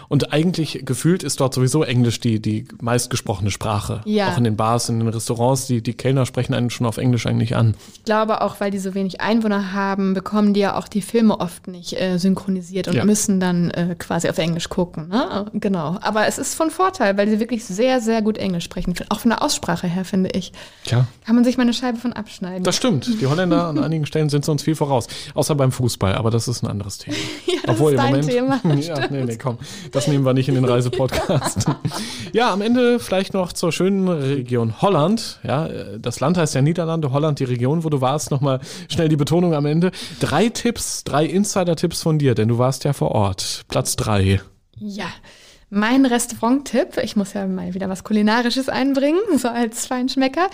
und 0.07 0.31
eigentlich 0.31 0.83
gefühlt 0.85 1.23
ist 1.23 1.41
dort 1.41 1.53
sowieso 1.53 1.83
Englisch 1.83 2.21
die, 2.21 2.41
die 2.41 2.65
meistgesprochene 2.81 3.51
Sprache. 3.51 4.01
Ja. 4.05 4.31
Auch 4.31 4.37
in 4.37 4.45
den 4.45 4.55
Bars, 4.55 4.87
in 4.87 4.99
den 4.99 5.09
Restaurants, 5.09 5.67
die, 5.67 5.81
die 5.81 5.93
Kellner 5.93 6.25
sprechen 6.25 6.53
einen 6.53 6.69
schon 6.69 6.87
auf 6.87 6.97
Englisch 6.97 7.25
eigentlich 7.25 7.57
an. 7.57 7.75
Ich 7.93 8.05
glaube 8.05 8.41
auch, 8.41 8.59
weil 8.61 8.71
die 8.71 8.79
so 8.79 8.93
wenig 8.95 9.08
Einwohner 9.17 9.73
haben, 9.73 10.13
bekommen 10.13 10.53
die 10.53 10.61
ja 10.61 10.77
auch 10.77 10.87
die 10.87 11.01
Filme 11.01 11.39
oft 11.39 11.67
nicht 11.67 11.99
äh, 11.99 12.17
synchronisiert 12.17 12.87
und 12.87 12.95
ja. 12.95 13.05
müssen 13.05 13.39
dann 13.39 13.71
äh, 13.71 13.95
quasi 13.97 14.29
auf 14.29 14.37
Englisch 14.37 14.69
gucken. 14.69 15.09
Ne? 15.09 15.45
Genau. 15.53 15.97
Aber 16.01 16.27
es 16.27 16.37
ist 16.37 16.55
von 16.55 16.69
Vorteil, 16.69 17.17
weil 17.17 17.29
sie 17.29 17.39
wirklich 17.39 17.65
sehr, 17.65 18.01
sehr 18.01 18.21
gut 18.21 18.37
Englisch 18.37 18.65
sprechen. 18.65 18.93
Auch 19.09 19.21
von 19.21 19.29
der 19.29 19.41
Aussprache 19.41 19.87
her, 19.87 20.05
finde 20.05 20.29
ich. 20.31 20.51
Ja. 20.85 21.07
Kann 21.25 21.35
man 21.35 21.43
sich 21.43 21.57
mal 21.57 21.63
eine 21.63 21.73
Scheibe 21.73 21.97
von 21.97 22.13
abschneiden. 22.13 22.63
Das 22.63 22.75
stimmt. 22.75 23.21
Die 23.21 23.27
Holländer 23.27 23.67
an 23.67 23.79
einigen 23.83 24.05
Stellen 24.05 24.29
sind 24.29 24.47
uns 24.47 24.63
viel 24.63 24.75
voraus. 24.75 25.07
Außer 25.33 25.55
beim 25.55 25.71
Fußball, 25.71 26.15
aber 26.15 26.31
das 26.31 26.47
ist 26.47 26.63
ein 26.63 26.67
anderes 26.67 26.97
Thema. 26.97 27.17
ja, 27.45 27.59
das 27.63 27.75
Obwohl, 27.75 27.93
ist 27.93 27.99
dein 27.99 28.11
Moment, 28.11 28.29
Thema. 28.29 28.61
ja, 28.79 29.07
nee, 29.09 29.23
nee, 29.23 29.37
komm. 29.37 29.57
Das 29.91 30.07
nehmen 30.07 30.25
wir 30.25 30.33
nicht 30.33 30.49
in 30.49 30.55
den 30.55 30.65
Reisepodcast. 30.65 31.65
ja, 32.33 32.51
am 32.51 32.61
Ende 32.61 32.99
vielleicht 32.99 33.33
noch 33.33 33.53
zur 33.53 33.71
schönen 33.71 34.07
Region 34.07 34.81
Holland. 34.81 35.39
Ja, 35.43 35.69
das 35.97 36.19
Land 36.19 36.37
heißt 36.37 36.55
ja 36.55 36.61
Niederlande, 36.61 37.11
Holland, 37.11 37.39
die 37.39 37.45
Region, 37.45 37.83
wo 37.83 37.89
du 37.89 38.01
warst. 38.01 38.31
Nochmal 38.31 38.59
schnell 38.89 38.98
die 39.07 39.15
Betonung 39.15 39.53
am 39.53 39.65
Ende. 39.65 39.91
Drei 40.19 40.49
Tipps, 40.49 41.03
drei 41.03 41.25
Insider-Tipps 41.25 42.01
von 42.01 42.19
dir, 42.19 42.35
denn 42.35 42.49
du 42.49 42.57
warst 42.57 42.83
ja 42.83 42.93
vor 42.93 43.11
Ort. 43.11 43.63
Platz 43.67 43.95
drei. 43.95 44.41
Ja. 44.75 45.07
Mein 45.71 46.07
Restaurant-Tipp, 46.07 46.97
ich 47.03 47.15
muss 47.15 47.33
ja 47.33 47.45
mal 47.45 47.75
wieder 47.75 47.89
was 47.89 48.03
Kulinarisches 48.03 48.69
einbringen, 48.69 49.19
so 49.37 49.49
als 49.49 49.85
Feinschmecker, 49.85 50.49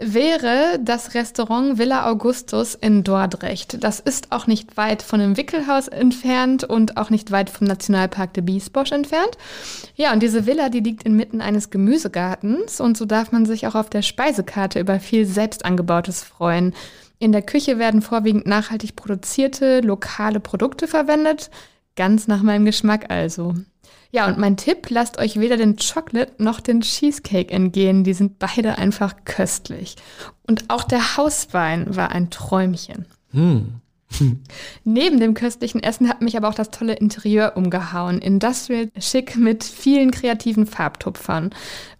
wäre 0.00 0.80
das 0.82 1.14
Restaurant 1.14 1.78
Villa 1.78 2.10
Augustus 2.10 2.74
in 2.74 3.04
Dordrecht. 3.04 3.84
Das 3.84 4.00
ist 4.00 4.32
auch 4.32 4.48
nicht 4.48 4.76
weit 4.76 5.02
von 5.02 5.20
dem 5.20 5.36
Wickelhaus 5.36 5.86
entfernt 5.86 6.64
und 6.64 6.96
auch 6.96 7.10
nicht 7.10 7.30
weit 7.30 7.48
vom 7.48 7.68
Nationalpark 7.68 8.34
de 8.34 8.42
Biesbosch 8.42 8.90
entfernt. 8.90 9.38
Ja, 9.94 10.12
und 10.12 10.20
diese 10.20 10.46
Villa, 10.46 10.68
die 10.68 10.80
liegt 10.80 11.04
inmitten 11.04 11.40
eines 11.40 11.70
Gemüsegartens 11.70 12.80
und 12.80 12.96
so 12.96 13.04
darf 13.04 13.30
man 13.30 13.46
sich 13.46 13.68
auch 13.68 13.76
auf 13.76 13.88
der 13.88 14.02
Speisekarte 14.02 14.80
über 14.80 14.98
viel 14.98 15.26
selbstangebautes 15.26 16.24
freuen. 16.24 16.74
In 17.18 17.32
der 17.32 17.42
Küche 17.42 17.78
werden 17.78 18.02
vorwiegend 18.02 18.46
nachhaltig 18.46 18.96
produzierte, 18.96 19.80
lokale 19.80 20.40
Produkte 20.40 20.86
verwendet. 20.86 21.50
Ganz 21.96 22.28
nach 22.28 22.42
meinem 22.42 22.66
Geschmack 22.66 23.10
also. 23.10 23.54
Ja, 24.12 24.26
und 24.26 24.38
mein 24.38 24.56
Tipp, 24.56 24.88
lasst 24.90 25.18
euch 25.18 25.40
weder 25.40 25.56
den 25.56 25.76
Chocolate 25.76 26.32
noch 26.42 26.60
den 26.60 26.82
Cheesecake 26.82 27.52
entgehen. 27.52 28.04
Die 28.04 28.14
sind 28.14 28.38
beide 28.38 28.78
einfach 28.78 29.14
köstlich. 29.24 29.96
Und 30.46 30.68
auch 30.68 30.84
der 30.84 31.16
Hauswein 31.16 31.96
war 31.96 32.12
ein 32.12 32.30
Träumchen. 32.30 33.06
Hm. 33.32 33.80
Neben 34.84 35.18
dem 35.18 35.34
köstlichen 35.34 35.82
Essen 35.82 36.08
hat 36.08 36.22
mich 36.22 36.36
aber 36.36 36.48
auch 36.48 36.54
das 36.54 36.70
tolle 36.70 36.94
Interieur 36.94 37.56
umgehauen. 37.56 38.20
Industrial 38.20 38.88
schick 38.98 39.36
mit 39.36 39.64
vielen 39.64 40.10
kreativen 40.10 40.66
Farbtupfern. 40.66 41.50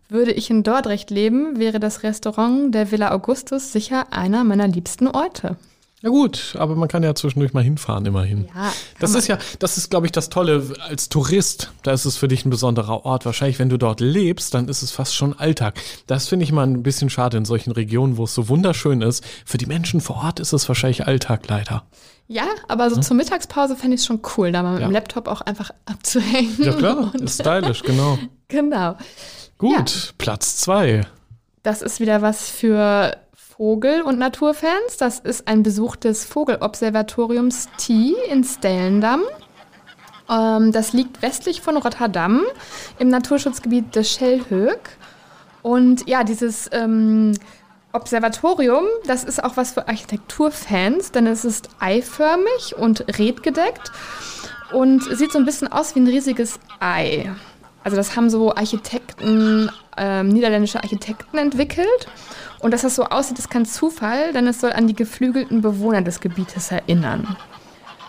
Würde 0.09 0.33
ich 0.33 0.51
in 0.51 0.62
Dordrecht 0.62 1.11
leben, 1.11 1.59
wäre 1.59 1.81
das 1.81 2.03
Restaurant 2.03 2.75
der 2.75 2.92
Villa 2.92 3.12
Augustus 3.12 3.73
sicher 3.73 4.12
einer 4.12 4.45
meiner 4.45 4.69
liebsten 4.69 5.09
Orte. 5.09 5.57
Ja 6.03 6.11
gut, 6.11 6.55
aber 6.59 6.77
man 6.77 6.88
kann 6.88 7.03
ja 7.03 7.14
zwischendurch 7.14 7.55
mal 7.55 7.64
hinfahren, 7.64 8.05
immerhin. 8.07 8.49
Ja, 8.55 8.73
das 9.01 9.14
ist 9.14 9.27
ja, 9.29 9.38
das 9.59 9.79
ist, 9.79 9.90
glaube 9.90 10.07
ich, 10.07 10.12
das 10.12 10.29
Tolle 10.29 10.75
als 10.87 11.09
Tourist. 11.09 11.73
Da 11.83 11.92
ist 11.92 12.05
es 12.05 12.16
für 12.16 12.29
dich 12.29 12.45
ein 12.45 12.51
besonderer 12.51 13.05
Ort. 13.07 13.25
Wahrscheinlich, 13.25 13.59
wenn 13.59 13.71
du 13.71 13.79
dort 13.79 14.01
lebst, 14.01 14.55
dann 14.55 14.69
ist 14.69 14.83
es 14.83 14.92
fast 14.92 15.16
schon 15.16 15.37
Alltag. 15.37 15.81
Das 16.07 16.29
finde 16.29 16.45
ich 16.45 16.53
mal 16.53 16.66
ein 16.66 16.83
bisschen 16.83 17.09
schade 17.09 17.38
in 17.38 17.47
solchen 17.47 17.73
Regionen, 17.73 18.19
wo 18.19 18.25
es 18.25 18.35
so 18.35 18.49
wunderschön 18.49 19.01
ist. 19.01 19.25
Für 19.47 19.59
die 19.59 19.66
Menschen 19.66 20.01
vor 20.01 20.16
Ort 20.16 20.38
ist 20.38 20.53
es 20.53 20.69
wahrscheinlich 20.69 21.07
Alltag 21.07 21.49
leider. 21.49 21.85
Ja, 22.29 22.45
aber 22.69 22.90
so 22.90 22.97
hm? 22.97 23.03
zur 23.03 23.16
Mittagspause 23.16 23.75
fände 23.75 23.95
ich 23.95 24.01
es 24.03 24.07
schon 24.07 24.21
cool, 24.37 24.53
da 24.53 24.62
mal 24.62 24.73
mit 24.73 24.83
ja. 24.83 24.88
dem 24.88 24.92
Laptop 24.92 25.29
auch 25.29 25.40
einfach 25.40 25.71
abzuhängen. 25.87 26.57
Ja 26.59 26.73
klar, 26.73 27.12
ist 27.21 27.40
stylisch, 27.40 27.83
genau. 27.83 28.19
genau. 28.49 28.97
Gut, 29.59 29.71
ja. 29.73 30.12
Platz 30.19 30.59
zwei. 30.59 31.07
Das 31.62 31.83
ist 31.83 32.01
wieder 32.01 32.23
was 32.23 32.49
für 32.51 33.16
Vogel- 33.35 34.03
und 34.03 34.19
Naturfans. 34.19 34.99
Das 34.99 35.19
ist 35.19 35.49
ein 35.49 35.62
Besuch 35.62 35.97
des 35.97 36.25
Vogelobservatoriums 36.25 37.69
T 37.79 38.14
in 38.31 38.45
Stellendam. 38.45 39.23
Ähm, 40.29 40.73
das 40.73 40.92
liegt 40.92 41.23
westlich 41.23 41.62
von 41.62 41.77
Rotterdam 41.77 42.42
im 42.99 43.09
Naturschutzgebiet 43.09 43.95
de 43.95 44.05
Schellhöck. 44.05 44.90
Und 45.62 46.07
ja, 46.07 46.23
dieses 46.23 46.69
ähm, 46.73 47.33
Observatorium, 47.92 48.85
das 49.07 49.25
ist 49.25 49.42
auch 49.42 49.57
was 49.57 49.73
für 49.73 49.88
Architekturfans, 49.88 51.12
denn 51.12 51.27
es 51.27 51.45
ist 51.45 51.71
eiförmig 51.81 52.77
und 52.77 53.19
redgedeckt 53.19 53.90
und 54.73 55.03
sieht 55.16 55.33
so 55.33 55.38
ein 55.38 55.45
bisschen 55.45 55.73
aus 55.73 55.95
wie 55.95 56.01
ein 56.01 56.07
riesiges 56.07 56.61
Ei. 56.79 57.31
Also 57.87 57.96
das 57.96 58.16
haben 58.16 58.31
so 58.31 58.53
Architekten, 58.53 59.70
ähm, 59.96 60.31
niederländische 60.31 60.83
Architekten 60.83 61.38
entwickelt. 61.38 62.09
Und 62.59 62.75
dass 62.75 62.83
das 62.83 62.96
so 62.96 63.05
aussieht, 63.05 63.38
ist 63.38 63.49
kein 63.49 63.64
Zufall, 63.64 64.33
denn 64.33 64.49
es 64.49 64.61
soll 64.61 64.72
an 64.72 64.88
die 64.88 64.96
geflügelten 64.96 65.61
Bewohner 65.61 66.03
des 66.03 66.18
Gebietes 66.18 66.72
erinnern. 66.72 67.37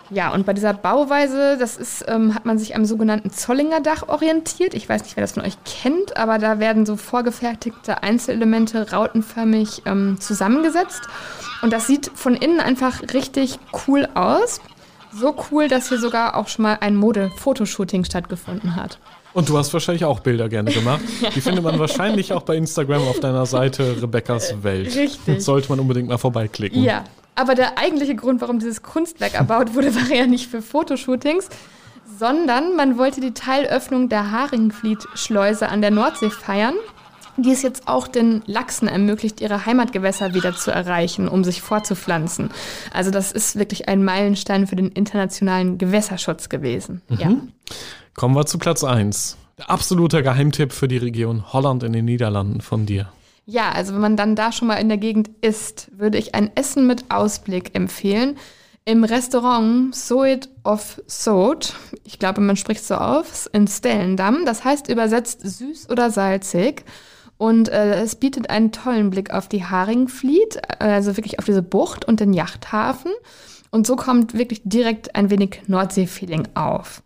Ja, 0.10 0.34
und 0.34 0.48
bei 0.48 0.54
dieser 0.54 0.74
Bauweise, 0.74 1.58
das 1.60 1.78
ist, 1.78 2.04
ähm, 2.08 2.34
hat 2.34 2.44
man 2.44 2.58
sich 2.58 2.76
am 2.76 2.86
sogenannten 2.86 3.30
Zollinger 3.30 3.80
Dach 3.80 4.08
orientiert. 4.08 4.74
Ich 4.74 4.90
weiß 4.90 5.04
nicht, 5.04 5.16
wer 5.16 5.24
das 5.24 5.34
von 5.34 5.44
euch 5.44 5.60
kennt, 5.64 6.18
aber 6.18 6.40
da 6.40 6.58
werden 6.58 6.88
so 6.88 6.96
vorgefertigte 6.96 8.02
Einzelelemente 8.02 8.92
rautenförmig 8.92 9.84
ähm, 9.86 10.20
zusammengesetzt. 10.20 11.02
Und 11.62 11.72
das 11.72 11.86
sieht 11.86 12.10
von 12.16 12.34
innen 12.34 12.62
einfach 12.62 13.04
richtig 13.14 13.60
cool 13.86 14.10
aus. 14.16 14.60
So 15.14 15.36
cool, 15.52 15.68
dass 15.68 15.90
hier 15.90 16.00
sogar 16.00 16.36
auch 16.36 16.48
schon 16.48 16.64
mal 16.64 16.80
ein 16.82 16.96
Mode-Fotoshooting 16.96 18.06
stattgefunden 18.06 18.76
hat. 18.76 18.98
Und 19.38 19.50
du 19.50 19.56
hast 19.56 19.72
wahrscheinlich 19.72 20.04
auch 20.04 20.22
Bilder 20.22 20.50
gerne 20.50 20.72
gemacht. 20.72 21.02
Die 21.36 21.42
findet 21.42 21.64
man 21.64 21.78
wahrscheinlich 21.78 22.34
auch 22.34 22.42
bei 22.42 22.56
Instagram 22.56 23.04
auf 23.08 23.20
deiner 23.20 23.46
Seite 23.46 24.02
Rebecca's 24.02 24.64
Welt. 24.64 24.96
Richtig. 24.96 25.44
Sollte 25.44 25.70
man 25.70 25.80
unbedingt 25.80 26.08
mal 26.08 26.18
vorbeiklicken. 26.18 26.82
Ja, 26.82 27.04
aber 27.36 27.54
der 27.54 27.78
eigentliche 27.78 28.16
Grund, 28.16 28.42
warum 28.42 28.58
dieses 28.58 28.82
Kunstwerk 28.82 29.36
erbaut 29.36 29.76
wurde, 29.76 29.94
war 29.96 30.12
ja 30.12 30.26
nicht 30.26 30.50
für 30.50 30.64
Fotoshootings, 30.64 31.50
sondern 32.18 32.76
man 32.76 32.98
wollte 32.98 33.22
die 33.22 33.36
Teilöffnung 33.36 34.10
der 34.10 34.32
Haringfleet-Schleuse 34.32 35.70
an 35.70 35.82
der 35.82 35.92
Nordsee 35.92 36.32
feiern 36.32 36.74
die 37.40 37.52
es 37.52 37.62
jetzt 37.62 37.88
auch 37.88 38.08
den 38.08 38.42
Lachsen 38.48 38.88
ermöglicht, 38.88 39.42
ihre 39.42 39.68
Heimatgewässer 39.68 40.34
wieder 40.34 40.56
zu 40.56 40.72
erreichen, 40.72 41.28
um 41.28 41.44
sich 41.44 41.62
fortzupflanzen. 41.62 42.50
Also 42.92 43.12
das 43.12 43.32
ist 43.32 43.60
wirklich 43.60 43.88
ein 43.88 44.04
Meilenstein 44.04 44.66
für 44.66 44.76
den 44.76 44.90
internationalen 44.90 45.78
Gewässerschutz 45.78 46.50
gewesen. 46.50 47.04
Mhm. 47.10 47.20
Ja. 47.20 47.32
Kommen 48.20 48.36
wir 48.36 48.48
zu 48.48 48.58
Platz 48.58 48.84
1. 48.84 49.38
Der 49.60 49.70
absolute 49.70 50.24
Geheimtipp 50.24 50.74
für 50.74 50.88
die 50.88 50.98
Region 50.98 51.54
Holland 51.54 51.84
in 51.84 51.94
den 51.94 52.06
Niederlanden 52.06 52.62
von 52.62 52.88
dir. 52.88 53.10
Ja, 53.46 53.72
also 53.72 53.94
wenn 53.94 54.02
man 54.02 54.18
dann 54.18 54.36
da 54.36 54.52
schon 54.52 54.68
mal 54.68 54.78
in 54.78 54.90
der 54.90 54.98
Gegend 54.98 55.30
ist, 55.42 55.92
würde 55.96 56.18
ich 56.18 56.34
ein 56.34 56.50
Essen 56.56 56.88
mit 56.88 57.12
Ausblick 57.12 57.76
empfehlen. 57.76 58.36
Im 58.86 59.04
Restaurant 59.04 59.94
Soit 59.94 60.50
of 60.64 61.00
Sod, 61.06 61.76
ich 62.06 62.18
glaube, 62.18 62.42
man 62.42 62.56
spricht 62.56 62.84
so 62.84 62.96
auf, 62.96 63.48
in 63.54 63.68
Stellendamm. 63.68 64.46
Das 64.48 64.66
heißt 64.66 64.90
übersetzt 64.90 65.42
süß 65.44 65.92
oder 65.92 66.10
salzig. 66.10 66.86
Und 67.38 67.70
äh, 67.70 68.02
es 68.02 68.16
bietet 68.16 68.50
einen 68.50 68.72
tollen 68.72 69.12
Blick 69.12 69.32
auf 69.32 69.48
die 69.48 69.64
Haringfleet, 69.64 70.60
also 70.82 71.18
wirklich 71.18 71.38
auf 71.38 71.46
diese 71.46 71.62
Bucht 71.62 72.06
und 72.06 72.20
den 72.20 72.34
Yachthafen. 72.34 73.12
Und 73.70 73.86
so 73.86 73.96
kommt 73.96 74.34
wirklich 74.34 74.62
direkt 74.64 75.16
ein 75.16 75.30
wenig 75.30 75.62
Nordsee-Feeling 75.68 76.48
auf. 76.56 77.04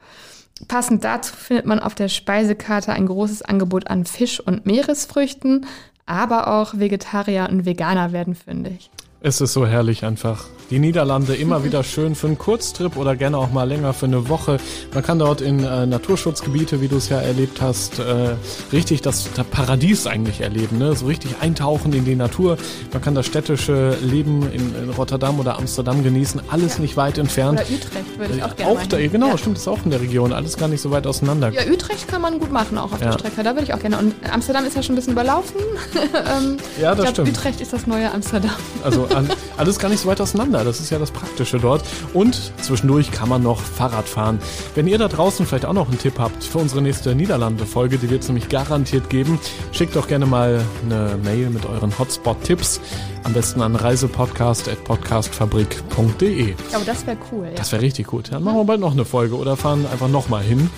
Passend 0.67 1.04
dazu 1.04 1.34
findet 1.36 1.65
man 1.65 1.80
auf 1.80 1.95
der 1.95 2.08
Speisekarte 2.08 2.93
ein 2.93 3.08
großes 3.08 3.41
Angebot 3.41 3.88
an 3.88 4.06
Fisch 4.06 4.39
und 4.39 4.65
Meeresfrüchten, 4.65 5.65
aber 6.06 6.47
auch 6.47 6.78
Vegetarier 6.78 7.47
und 7.50 7.65
Veganer 7.65 8.12
werden 8.12 8.36
fündig. 8.36 8.89
Es 9.21 9.41
ist 9.41 9.54
so 9.54 9.67
herrlich 9.67 10.04
einfach. 10.04 10.45
Die 10.71 10.79
Niederlande 10.79 11.36
immer 11.36 11.63
wieder 11.63 11.84
schön 11.84 12.15
für 12.15 12.27
einen 12.27 12.38
Kurztrip 12.38 12.97
oder 12.97 13.15
gerne 13.15 13.38
auch 13.38 13.51
mal 13.51 13.65
länger 13.65 13.93
für 13.93 14.07
eine 14.07 14.29
Woche. 14.29 14.57
Man 14.93 15.03
kann 15.03 15.19
dort 15.19 15.41
in 15.41 15.63
äh, 15.63 15.86
Naturschutzgebiete, 15.86 16.81
wie 16.81 16.88
du 16.88 16.97
es 16.97 17.10
ja 17.10 17.19
erlebt 17.19 17.62
hast, 17.62 17.99
äh, 17.99 18.36
richtig 18.71 19.01
das, 19.01 19.29
das, 19.36 19.45
Paradies 19.45 20.07
eigentlich 20.07 20.41
erleben. 20.41 20.77
Ne? 20.77 20.95
So 20.95 21.07
richtig 21.07 21.36
eintauchen 21.41 21.93
in 21.93 22.05
die 22.05 22.15
Natur. 22.15 22.57
Man 22.93 23.01
kann 23.01 23.15
das 23.15 23.25
städtische 23.25 23.97
Leben 24.01 24.49
in, 24.51 24.73
in 24.75 24.89
Rotterdam 24.91 25.39
oder 25.39 25.57
Amsterdam 25.57 26.03
genießen. 26.03 26.41
Alles 26.49 26.75
ja. 26.75 26.81
nicht 26.81 26.95
weit 26.95 27.17
entfernt. 27.17 27.60
Oder 27.60 27.69
Utrecht 27.69 28.17
würde 28.17 28.34
ich 28.36 28.43
auch 28.43 28.55
gerne 28.55 28.71
auch 28.71 28.86
da, 28.86 28.97
Genau, 28.97 29.27
ja. 29.27 29.38
stimmt, 29.38 29.57
ist 29.57 29.67
auch 29.67 29.84
in 29.84 29.91
der 29.91 29.99
Region. 29.99 30.31
Alles 30.31 30.55
gar 30.57 30.69
nicht 30.69 30.81
so 30.81 30.89
weit 30.91 31.05
auseinander. 31.05 31.49
Ja, 31.49 31.69
Utrecht 31.69 32.07
kann 32.07 32.21
man 32.21 32.39
gut 32.39 32.51
machen, 32.51 32.77
auch 32.77 32.93
auf 32.93 33.01
ja. 33.01 33.07
der 33.07 33.19
Strecke. 33.19 33.43
Da 33.43 33.51
würde 33.51 33.63
ich 33.63 33.73
auch 33.73 33.79
gerne. 33.79 33.97
Und 33.97 34.13
Amsterdam 34.31 34.65
ist 34.65 34.75
ja 34.75 34.81
schon 34.81 34.93
ein 34.93 34.97
bisschen 34.97 35.13
überlaufen. 35.13 35.60
ähm, 35.93 36.57
ja, 36.79 36.95
das 36.95 37.10
ich 37.10 37.13
glaub, 37.13 37.27
stimmt. 37.27 37.38
Utrecht 37.38 37.62
ist 37.62 37.73
das 37.73 37.88
neue 37.88 38.10
Amsterdam. 38.12 38.51
Also 38.84 39.05
an, 39.13 39.29
alles 39.57 39.77
gar 39.77 39.89
nicht 39.89 39.99
so 39.99 40.07
weit 40.07 40.21
auseinander. 40.21 40.61
Das 40.63 40.80
ist 40.80 40.89
ja 40.89 41.00
das 41.00 41.12
Praktische 41.12 41.60
dort. 41.60 41.84
Und 42.13 42.54
zwischendurch 42.62 43.12
kann 43.12 43.30
man 43.30 43.43
noch 43.43 43.60
Fahrrad 43.60 44.08
fahren. 44.08 44.39
Wenn 44.76 44.88
ihr 44.88 44.97
da 44.97 45.08
draußen 45.08 45.45
vielleicht 45.45 45.65
auch 45.65 45.74
noch 45.74 45.89
einen 45.89 46.00
Tipp 46.00 46.19
habt 46.19 46.43
für 46.43 46.60
unsere 46.60 46.82
nächste 46.82 47.15
Niederlande-Folge, 47.15 47.97
die 47.97 48.10
wird 48.10 48.24
es 48.24 48.30
nämlich 48.30 48.50
garantiert 48.50 49.10
geben, 49.10 49.39
schickt 49.71 49.95
doch 49.95 50.08
gerne 50.08 50.26
mal 50.26 50.62
eine 50.86 51.17
Mail 51.24 51.50
mit 51.50 51.65
euren 51.65 51.97
Hotspot-Tipps. 51.97 52.82
Am 53.24 53.34
besten 53.34 53.62
an 53.62 53.76
reisepodcast.podcastfabrik.de. 53.76 56.56
Aber 56.74 56.86
das 56.86 57.06
wäre 57.06 57.17
cool. 57.32 57.45
Ja. 57.45 57.52
Das 57.56 57.71
wäre 57.71 57.82
richtig 57.82 58.08
gut. 58.08 58.32
Dann 58.32 58.43
machen 58.43 58.58
wir 58.58 58.65
bald 58.65 58.80
noch 58.80 58.93
eine 58.93 59.06
Folge 59.06 59.36
oder 59.36 59.58
fahren 59.58 59.86
einfach 59.91 60.08
nochmal 60.08 60.43
hin. 60.43 60.69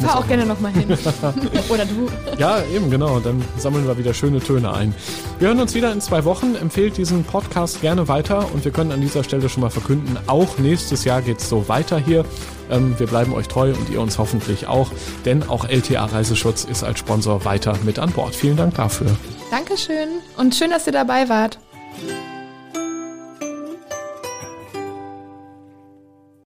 Ich 0.00 0.06
fahre 0.06 0.18
auch 0.18 0.28
gerne 0.28 0.46
nochmal 0.46 0.72
hin. 0.72 0.88
Oder 1.68 1.84
du. 1.84 2.08
Ja, 2.38 2.62
eben, 2.74 2.90
genau. 2.90 3.20
Dann 3.20 3.44
sammeln 3.58 3.86
wir 3.86 3.98
wieder 3.98 4.14
schöne 4.14 4.40
Töne 4.40 4.72
ein. 4.72 4.94
Wir 5.38 5.48
hören 5.48 5.60
uns 5.60 5.74
wieder 5.74 5.92
in 5.92 6.00
zwei 6.00 6.24
Wochen. 6.24 6.54
Empfehlt 6.54 6.96
diesen 6.96 7.22
Podcast 7.24 7.82
gerne 7.82 8.08
weiter 8.08 8.46
und 8.54 8.64
wir 8.64 8.72
können 8.72 8.92
an 8.92 9.00
dieser 9.00 9.22
Stelle 9.24 9.48
schon 9.48 9.62
mal 9.62 9.70
verkünden, 9.70 10.18
auch 10.26 10.58
nächstes 10.58 11.04
Jahr 11.04 11.20
geht 11.20 11.38
es 11.38 11.48
so 11.48 11.68
weiter 11.68 11.98
hier. 11.98 12.24
Ähm, 12.70 12.98
wir 12.98 13.06
bleiben 13.06 13.34
euch 13.34 13.48
treu 13.48 13.72
und 13.72 13.90
ihr 13.90 14.00
uns 14.00 14.18
hoffentlich 14.18 14.66
auch, 14.66 14.90
denn 15.24 15.42
auch 15.48 15.68
LTA 15.68 16.06
Reiseschutz 16.06 16.64
ist 16.64 16.82
als 16.82 16.98
Sponsor 16.98 17.44
weiter 17.44 17.76
mit 17.84 17.98
an 17.98 18.10
Bord. 18.12 18.34
Vielen 18.34 18.56
Dank 18.56 18.74
dafür. 18.74 19.08
Dankeschön 19.50 20.08
und 20.36 20.54
schön, 20.54 20.70
dass 20.70 20.86
ihr 20.86 20.92
dabei 20.92 21.28
wart. 21.28 21.58